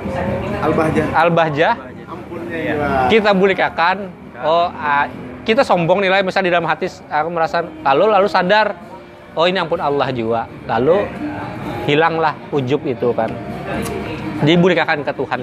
[0.62, 1.06] Al-Bahjah.
[1.16, 1.74] al-bahjah.
[2.06, 2.74] Ampunnya Iya.
[2.76, 2.88] ya.
[3.08, 4.12] kita bulikakan
[4.44, 5.08] oh ah,
[5.42, 8.76] kita sombong nilai misalnya di dalam hati aku merasa lalu lalu sadar.
[9.32, 11.08] Oh ini ampun Allah juga lalu
[11.88, 13.32] hilanglah ujub itu kan.
[14.44, 15.40] Jadi bulikakan ke Tuhan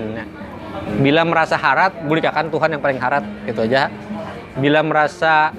[1.02, 3.26] bila merasa harat bulikakan Tuhan yang paling harat.
[3.50, 3.90] Itu aja.
[4.62, 5.54] Bila merasa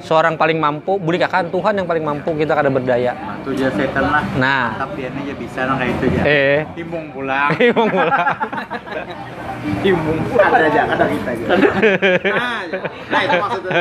[0.00, 4.24] seorang paling mampu bulikakan Tuhan yang paling mampu kita kada berdaya Tuh aja setan lah.
[4.34, 6.20] nah Tapi ini aja bisa nah kayak itu aja.
[6.22, 7.48] eh Timbung pulang.
[7.62, 8.16] Imam pula.
[9.82, 10.50] Timbung pulang.
[10.50, 11.44] Ada aja, ada kita aja.
[11.46, 12.60] Nah,
[13.06, 13.72] nah itu maksudnya.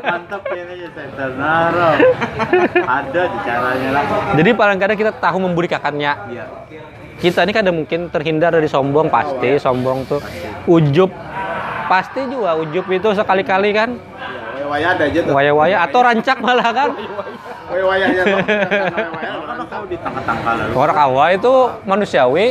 [0.00, 1.30] Mantap ini aja setan.
[1.36, 1.94] Nah.
[2.74, 4.04] Ada di caranya lah.
[4.32, 6.44] jadi paling kadang kita tahu membulikakannya Iya.
[7.14, 10.18] kita ini kadang mungkin terhindar dari sombong pasti sombong tuh
[10.66, 11.10] ujub
[11.84, 13.94] pasti juga ujub itu sekali-kali kan
[14.72, 15.32] Ya, Waya ada aja tuh.
[15.36, 16.88] waya-waya atau rancak malah kan?
[17.68, 18.38] Waya waya aja tuh.
[18.40, 19.96] Waya Kalau kan tahu di
[20.72, 21.52] orang awal itu
[21.84, 22.46] manusiawi.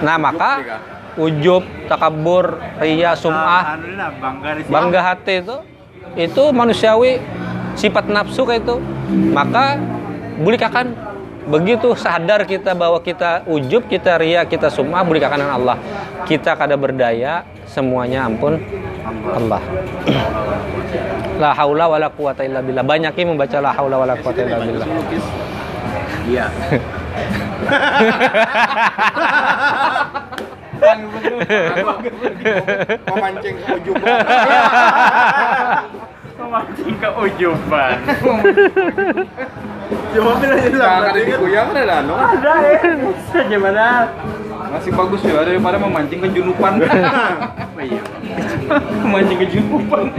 [0.00, 0.80] Nah maka
[1.20, 3.76] ujub takabur ria sum'ah
[4.72, 5.56] bangga hati itu
[6.16, 7.20] itu manusiawi
[7.76, 8.80] sifat nafsu kayak itu.
[9.28, 9.76] Maka
[10.40, 10.96] bulikakan
[11.44, 15.76] begitu sadar kita bahwa kita ujub kita ria kita sum'ah bulikakan dengan Allah.
[16.24, 18.56] Kita kada berdaya semuanya ampun
[19.06, 19.62] Allah
[21.42, 24.88] la haula wala quwata illa billah banyakin membaca la haula wala quwata illa billah
[26.28, 26.44] Iya.
[33.08, 33.96] Memancing ujung.
[36.38, 37.96] Memancing keujuban.
[40.08, 40.92] Coba bilang aja lah.
[41.00, 42.14] Nah, ada di kuyang ada anu.
[42.14, 42.92] Ada ya.
[43.08, 43.84] Bisa gimana?
[44.68, 46.72] Masih bagus ya daripada memancing kejunupan.
[47.78, 48.02] Oh iya.
[49.06, 50.10] memancing kejunupan.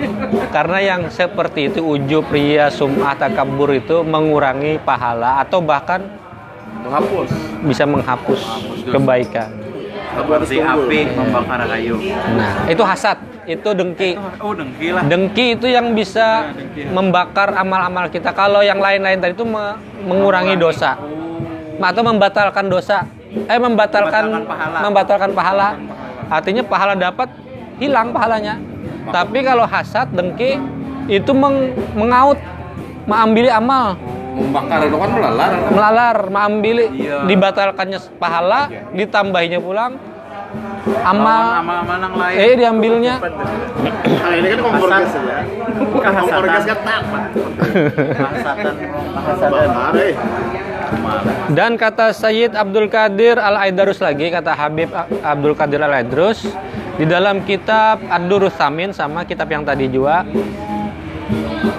[0.47, 6.07] karena yang seperti itu ujub ria sum'ah takabur itu mengurangi pahala atau bahkan
[6.79, 7.27] Menghapus.
[7.67, 8.39] bisa menghapus
[8.87, 9.51] kebaikan
[10.09, 11.99] Seperti api membakar kayu.
[12.31, 14.15] Nah, itu hasad, itu dengki.
[14.39, 15.03] Oh dengki lah.
[15.03, 16.55] Dengki itu yang bisa
[16.89, 18.31] membakar amal-amal kita.
[18.31, 20.95] Kalau yang lain-lain tadi itu me- mengurangi dosa.
[21.77, 23.03] Atau membatalkan dosa.
[23.29, 24.77] Eh membatalkan Membatalkan pahala.
[24.81, 25.69] membatalkan pahala.
[26.27, 27.29] Artinya pahala dapat
[27.77, 28.57] hilang pahalanya.
[29.07, 30.57] Tapi kalau hasad, dengki
[31.07, 32.37] itu meng- mengaut,
[33.03, 33.97] mengambil amal,
[34.31, 35.51] Membakar itu kan melalar.
[35.67, 37.25] melalar, mengambil Iya.
[37.25, 38.61] dibatalkannya pahala,
[38.91, 39.97] ditambahinya pulang
[41.03, 42.35] Amal-amal yang lain.
[42.39, 45.41] eh diambilnya Nah, ini kan kompor gas ya.
[45.93, 46.77] Kompor gas kan.
[49.39, 50.13] Benar, eh.
[51.53, 54.89] Dan kata Sayyid Abdul Qadir Al-Aidarus lagi, kata Habib
[55.21, 56.49] Abdul Qadir Al-Aidarus
[56.97, 60.25] di dalam kitab Ad-Durus Samin sama kitab yang tadi juga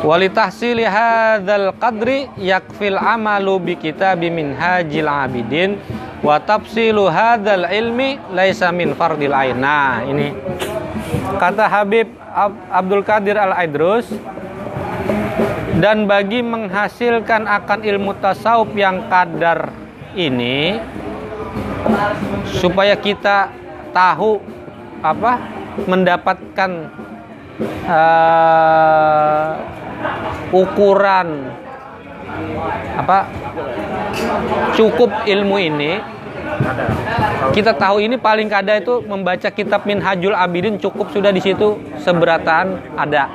[0.00, 5.76] Walitahsili hadzal qadri yakfil amalu bi kitabi minhajil abidin
[6.20, 9.56] wa tafsilu hadzal ilmi laisa min fardil ain.
[9.56, 10.36] Nah, ini
[11.40, 14.06] kata Habib Ab- Abdul Qadir Al-Aidrus
[15.80, 19.72] dan bagi menghasilkan akan ilmu tasawuf yang kadar
[20.12, 20.76] ini
[22.60, 23.48] supaya kita
[23.96, 24.38] tahu
[25.00, 25.40] apa
[25.88, 26.70] mendapatkan
[27.88, 29.50] eh,
[30.52, 31.48] ukuran
[32.96, 33.18] apa?
[34.76, 35.92] Cukup ilmu ini.
[37.50, 42.96] Kita tahu ini paling kada itu membaca kitab Minhajul Abidin cukup sudah di situ seberataan
[43.00, 43.26] ada.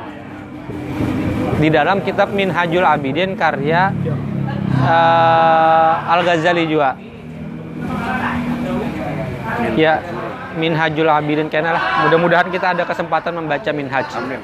[1.58, 3.90] Di dalam kitab Minhajul Abidin karya
[4.84, 6.96] eh, Al Ghazali juga.
[9.76, 10.00] Ya
[10.56, 14.08] Minhajul Abidin kayaknya lah mudah-mudahan kita ada kesempatan membaca Minhaj.
[14.16, 14.40] Ya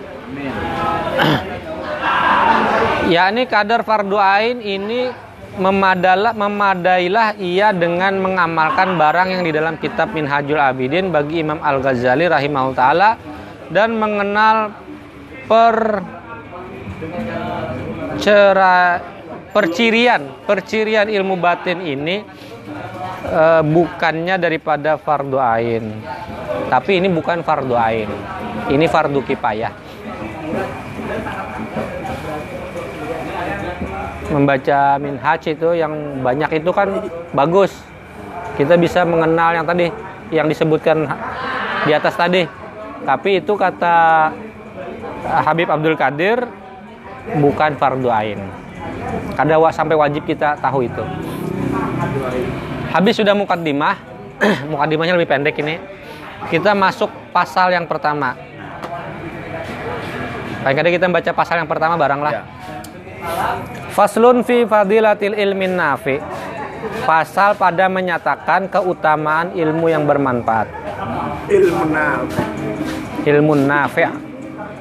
[3.09, 5.09] ini kadar fardu ain ini
[5.57, 11.81] memadala, memadailah ia dengan mengamalkan barang yang di dalam kitab Minhajul Abidin bagi Imam Al
[11.81, 13.09] Ghazali rahimahullah taala
[13.73, 14.71] dan mengenal
[15.49, 16.05] per
[18.21, 19.01] cera
[19.51, 22.23] percirian percirian ilmu batin ini
[23.27, 25.83] eh, bukannya daripada fardu ain.
[26.71, 28.07] Tapi ini bukan fardu ain.
[28.71, 29.73] Ini fardu kipayah
[34.31, 36.87] membaca minhaj itu yang banyak itu kan
[37.35, 37.75] bagus
[38.55, 39.91] kita bisa mengenal yang tadi
[40.31, 41.07] yang disebutkan
[41.87, 42.43] di atas tadi.
[43.01, 44.29] Tapi itu kata
[45.49, 46.45] Habib Abdul Qadir
[47.41, 48.39] bukan fardu ain.
[49.33, 51.03] Kada sampai wajib kita tahu itu.
[52.91, 53.95] Habis sudah mukaddimah,
[54.71, 55.79] mukaddimahnya lebih pendek ini.
[56.49, 58.33] Kita masuk pasal yang pertama.
[60.61, 62.33] Kadang kita baca pasal yang pertama barang lah.
[62.33, 62.43] Ya.
[63.91, 66.17] Faslun fi fadilatil ilmin nafi.
[67.05, 70.67] Pasal pada menyatakan keutamaan ilmu yang bermanfaat.
[71.51, 72.25] ilmu naf
[73.21, 74.09] Ilmu nafi'.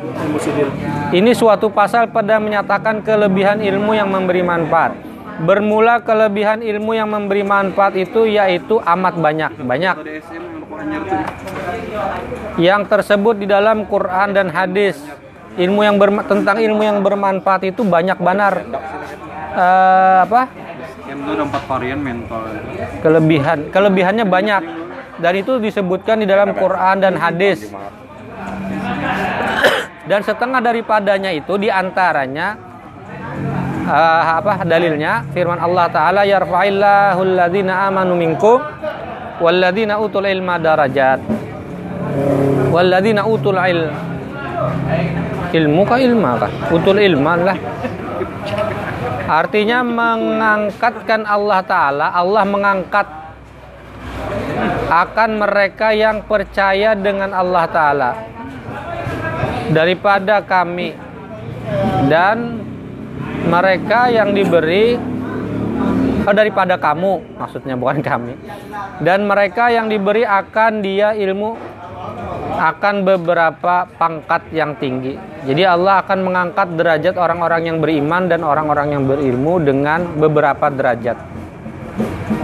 [0.00, 0.68] ilmu sidir
[1.12, 4.96] Ini suatu pasal pada menyatakan kelebihan ilmu yang memberi manfaat.
[5.44, 9.96] Bermula kelebihan ilmu yang memberi manfaat itu yaitu amat banyak, banyak
[12.60, 15.00] yang tersebut di dalam Quran dan hadis.
[15.58, 18.62] Ilmu yang berma- tentang ilmu yang bermanfaat itu banyak benar.
[19.50, 20.46] Eh, apa?
[21.10, 22.46] Itu ada empat varian mental.
[23.02, 24.62] Kelebihan, kelebihannya banyak
[25.18, 27.66] dan itu disebutkan di dalam Quran dan hadis.
[30.06, 32.54] Dan setengah daripadanya itu di antaranya
[33.90, 38.58] eh, apa dalilnya firman Allah Taala yarfa'illahu alladzina amanu minkum
[39.40, 41.18] walladzina utul ilma darajat
[42.70, 43.88] walladzina utul il
[45.50, 47.58] ilmu kah ilma kah utul ilma lah.
[49.30, 53.06] Artinya mengangkatkan Allah Taala Allah mengangkat
[54.90, 58.10] akan mereka yang percaya dengan Allah Taala
[59.70, 60.94] daripada kami.
[62.10, 62.66] Dan
[63.46, 64.98] mereka yang diberi
[66.26, 68.34] oh, daripada kamu maksudnya bukan kami.
[68.98, 71.54] Dan mereka yang diberi akan dia ilmu
[72.60, 75.16] akan beberapa pangkat yang tinggi.
[75.48, 81.16] Jadi Allah akan mengangkat derajat orang-orang yang beriman dan orang-orang yang berilmu dengan beberapa derajat.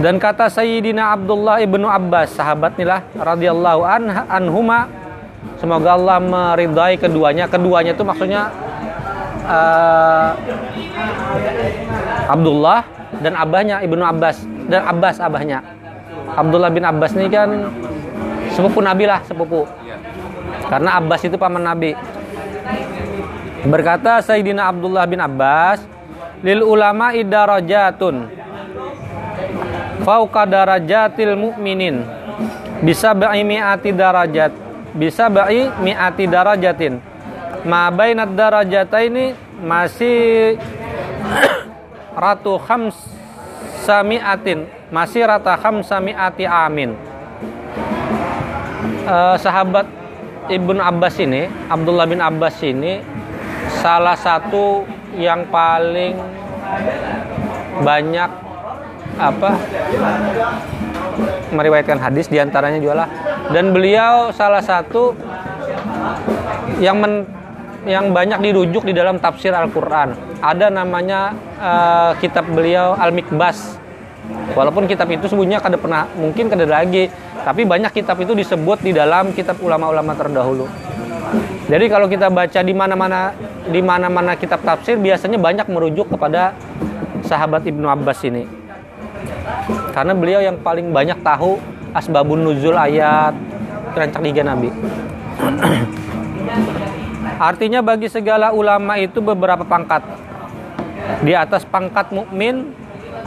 [0.01, 4.89] Dan kata Sayyidina Abdullah ibnu Abbas sahabat nilah radhiyallahu anh- anhuma
[5.61, 7.45] semoga Allah meridai keduanya.
[7.45, 8.49] Keduanya itu maksudnya
[9.45, 10.29] eh,
[12.25, 12.81] Abdullah
[13.21, 15.61] dan abahnya ibnu Abbas dan Abbas abahnya.
[16.33, 17.69] Abdullah bin Abbas ini kan
[18.53, 19.65] sepupu Nabi lah sepupu
[20.67, 21.95] karena Abbas itu paman Nabi.
[23.67, 25.83] Berkata Sayyidina Abdullah bin Abbas
[26.43, 28.29] lil ulama idarajatun
[30.05, 32.05] fauqa darajatil mu'minin
[32.85, 34.51] bisa ba'i mi'ati darajat
[34.93, 37.01] bisa ba'i mi'ati darajatin.
[37.67, 40.55] Ma bainad darajataini masih
[42.23, 42.95] ratu khams
[43.83, 46.95] sami'atin masih rata khamsami'ati amin.
[49.07, 49.87] Eh, sahabat
[50.47, 53.03] Ibnu Abbas ini Abdullah bin Abbas ini
[53.83, 54.87] salah satu
[55.19, 56.15] yang paling
[57.83, 58.29] banyak
[59.17, 59.49] apa
[61.51, 63.09] meriwayatkan hadis di antaranya juga lah.
[63.51, 65.15] Dan beliau salah satu
[66.83, 67.23] yang men,
[67.87, 70.13] yang banyak dirujuk di dalam tafsir Al-Qur'an.
[70.43, 73.86] Ada namanya eh, kitab beliau Al-Mikbas
[74.53, 77.11] walaupun kitab itu sebutnya kada pernah mungkin kada lagi
[77.43, 80.67] tapi banyak kitab itu disebut di dalam kitab ulama-ulama terdahulu.
[81.67, 83.35] Jadi kalau kita baca di mana-mana
[83.67, 86.55] di mana-mana kitab tafsir biasanya banyak merujuk kepada
[87.27, 88.47] sahabat Ibnu Abbas ini.
[89.91, 91.59] Karena beliau yang paling banyak tahu
[91.91, 93.35] asbabun nuzul ayat
[93.91, 94.71] rancak tiga nabi.
[97.51, 100.03] Artinya bagi segala ulama itu beberapa pangkat.
[101.23, 102.71] Di atas pangkat mukmin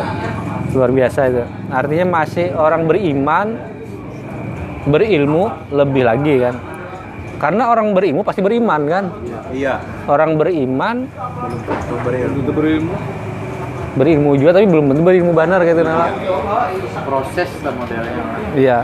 [0.72, 1.44] luar biasa itu.
[1.72, 3.46] Artinya masih orang beriman,
[4.88, 6.54] berilmu lebih lagi kan.
[7.38, 9.04] Karena orang berilmu pasti beriman kan.
[9.54, 9.78] Iya.
[10.10, 11.06] Orang beriman
[12.34, 12.94] Itu berilmu.
[13.98, 16.14] berilmu juga tapi belum tentu berilmu benar gitu nah.
[17.02, 18.22] Proses modelnya.
[18.54, 18.78] Iya.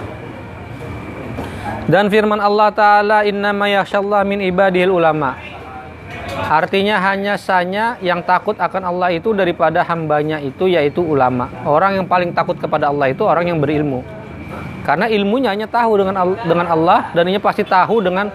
[1.85, 5.37] Dan firman Allah Ta'ala Innama yakhshallah min ibadihil ulama
[6.35, 11.47] Artinya hanya sanya yang takut akan Allah itu daripada hambanya itu yaitu ulama.
[11.63, 14.03] Orang yang paling takut kepada Allah itu orang yang berilmu.
[14.85, 18.29] Karena ilmunya hanya tahu dengan dengan Allah Dan ini pasti tahu dengan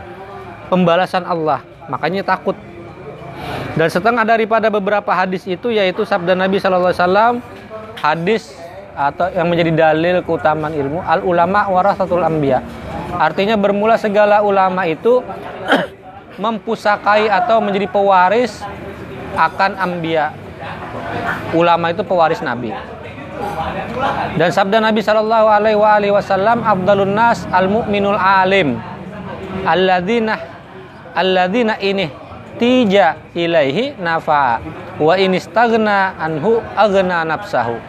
[0.72, 1.62] pembalasan Allah.
[1.92, 2.58] Makanya takut.
[3.78, 7.34] Dan setengah daripada beberapa hadis itu yaitu sabda Nabi Shallallahu Alaihi Wasallam
[8.00, 8.44] Hadis
[9.00, 12.60] atau yang menjadi dalil keutamaan ilmu Al ulama warasatul anbiya.
[13.16, 15.24] Artinya bermula segala ulama itu
[16.40, 18.64] mempusakai atau menjadi pewaris
[19.36, 20.32] akan ambia.
[21.52, 22.72] Ulama itu pewaris nabi.
[24.36, 28.76] Dan sabda Nabi Shallallahu alaihi wasallam afdalun nas al mu'minul alim
[29.64, 30.36] alladzina
[31.16, 32.12] alladzina ini
[32.60, 34.60] tija ilaihi nafa
[35.00, 37.80] wa inistagna anhu agna nafsahu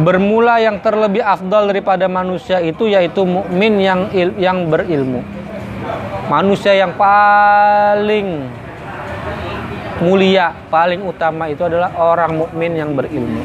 [0.00, 5.20] bermula yang terlebih afdal daripada manusia itu yaitu mukmin yang il- yang berilmu.
[6.32, 8.48] Manusia yang paling
[10.00, 13.44] mulia, paling utama itu adalah orang mukmin yang berilmu.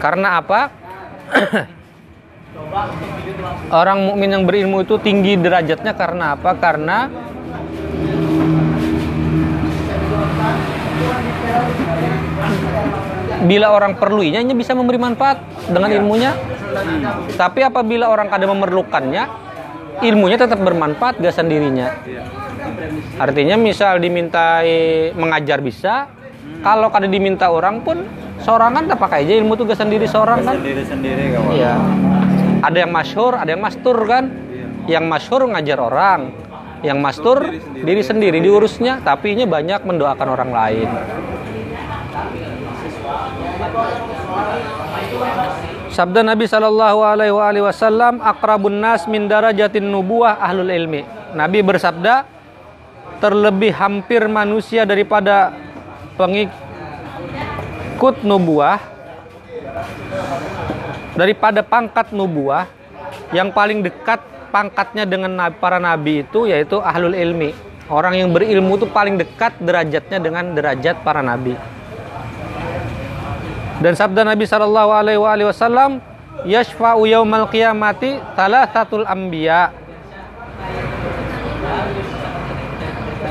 [0.00, 0.72] Karena apa?
[3.84, 6.56] orang mukmin yang berilmu itu tinggi derajatnya karena apa?
[6.56, 7.12] Karena
[13.44, 16.32] bila orang perlunya hanya bisa memberi manfaat dengan ilmunya.
[17.36, 19.47] Tapi apabila orang kadang memerlukannya,
[20.02, 21.90] ilmunya tetap bermanfaat gak sendirinya.
[23.18, 26.10] Artinya misal dimintai mengajar bisa,
[26.62, 28.02] kalau kadang diminta orang pun
[28.42, 30.56] seorang kan tak pakai aja ilmu tuh gak sendiri seorang kan.
[30.58, 31.52] Sendiri-sendiri kawan.
[31.54, 31.74] Iya.
[32.58, 34.24] Ada yang masyhur, ada yang mastur kan.
[34.88, 36.32] Yang masyhur ngajar orang,
[36.80, 37.44] yang mastur
[37.76, 40.88] diri sendiri diurusnya, tapi ini banyak mendoakan orang lain.
[45.88, 51.02] Sabda Nabi Shallallahu Alaihi Wasallam, akrabun nas min darajatin nubuah ahlul ilmi.
[51.32, 52.24] Nabi bersabda,
[53.18, 55.52] terlebih hampir manusia daripada
[56.14, 56.56] pengikut
[58.22, 58.78] nubuah
[61.18, 62.70] daripada pangkat nubuah
[63.34, 64.22] yang paling dekat
[64.54, 67.50] pangkatnya dengan para nabi itu yaitu ahlul ilmi.
[67.88, 71.56] Orang yang berilmu itu paling dekat derajatnya dengan derajat para nabi.
[73.78, 76.02] Dan sabda Nabi Shallallahu Alaihi Wasallam,
[76.42, 79.70] yashfa'u yaumal qiyamati thalathatul anbiya.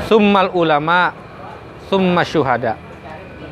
[0.08, 1.12] Summal ulama,
[1.92, 2.80] summa syuhada.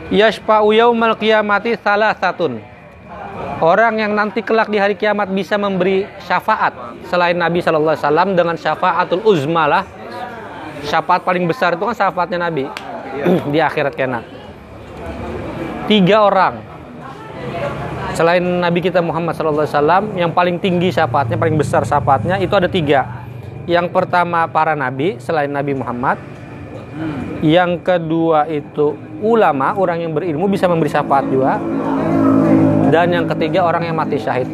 [0.09, 2.65] Yashfa'u yaumal qiyamati thalathatun.
[3.61, 6.73] Orang yang nanti kelak di hari kiamat bisa memberi syafaat
[7.13, 9.85] selain Nabi Shallallahu Alaihi Wasallam dengan syafaatul uzma lah.
[10.89, 12.65] Syafaat paling besar itu kan syafaatnya Nabi
[13.53, 14.25] di akhirat kena.
[15.89, 16.76] Tiga orang
[18.17, 23.29] selain Nabi kita Muhammad SAW yang paling tinggi syafaatnya, paling besar syafaatnya itu ada tiga.
[23.69, 26.17] Yang pertama para nabi selain Nabi Muhammad.
[27.45, 31.61] Yang kedua itu ulama, orang yang berilmu bisa memberi syafaat juga.
[32.89, 34.49] Dan yang ketiga orang yang mati syahid.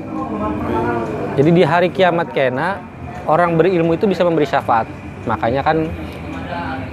[1.38, 2.82] Jadi di hari kiamat kena
[3.30, 4.90] orang berilmu itu bisa memberi syafaat.
[5.28, 5.86] Makanya kan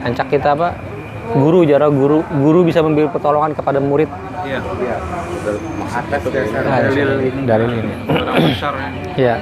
[0.06, 0.89] ancak kita apa?
[1.30, 4.10] Guru jara guru guru bisa memberi pertolongan kepada murid
[4.42, 4.60] Iya.
[5.90, 7.42] Atas tuh Dasar Nah, dalil ini.
[7.46, 7.94] dalil ini.
[8.08, 8.90] Orang besar ya.
[9.16, 9.36] Ya.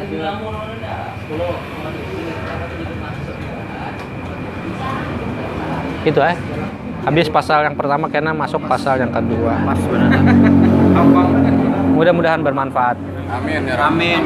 [6.04, 6.36] Itu eh.
[7.04, 9.56] Habis pasal yang pertama kena masuk pasal yang kedua.
[9.64, 10.12] Pas benar.
[11.98, 13.00] Mudah-mudahan bermanfaat.
[13.28, 14.20] Amin ya Amin.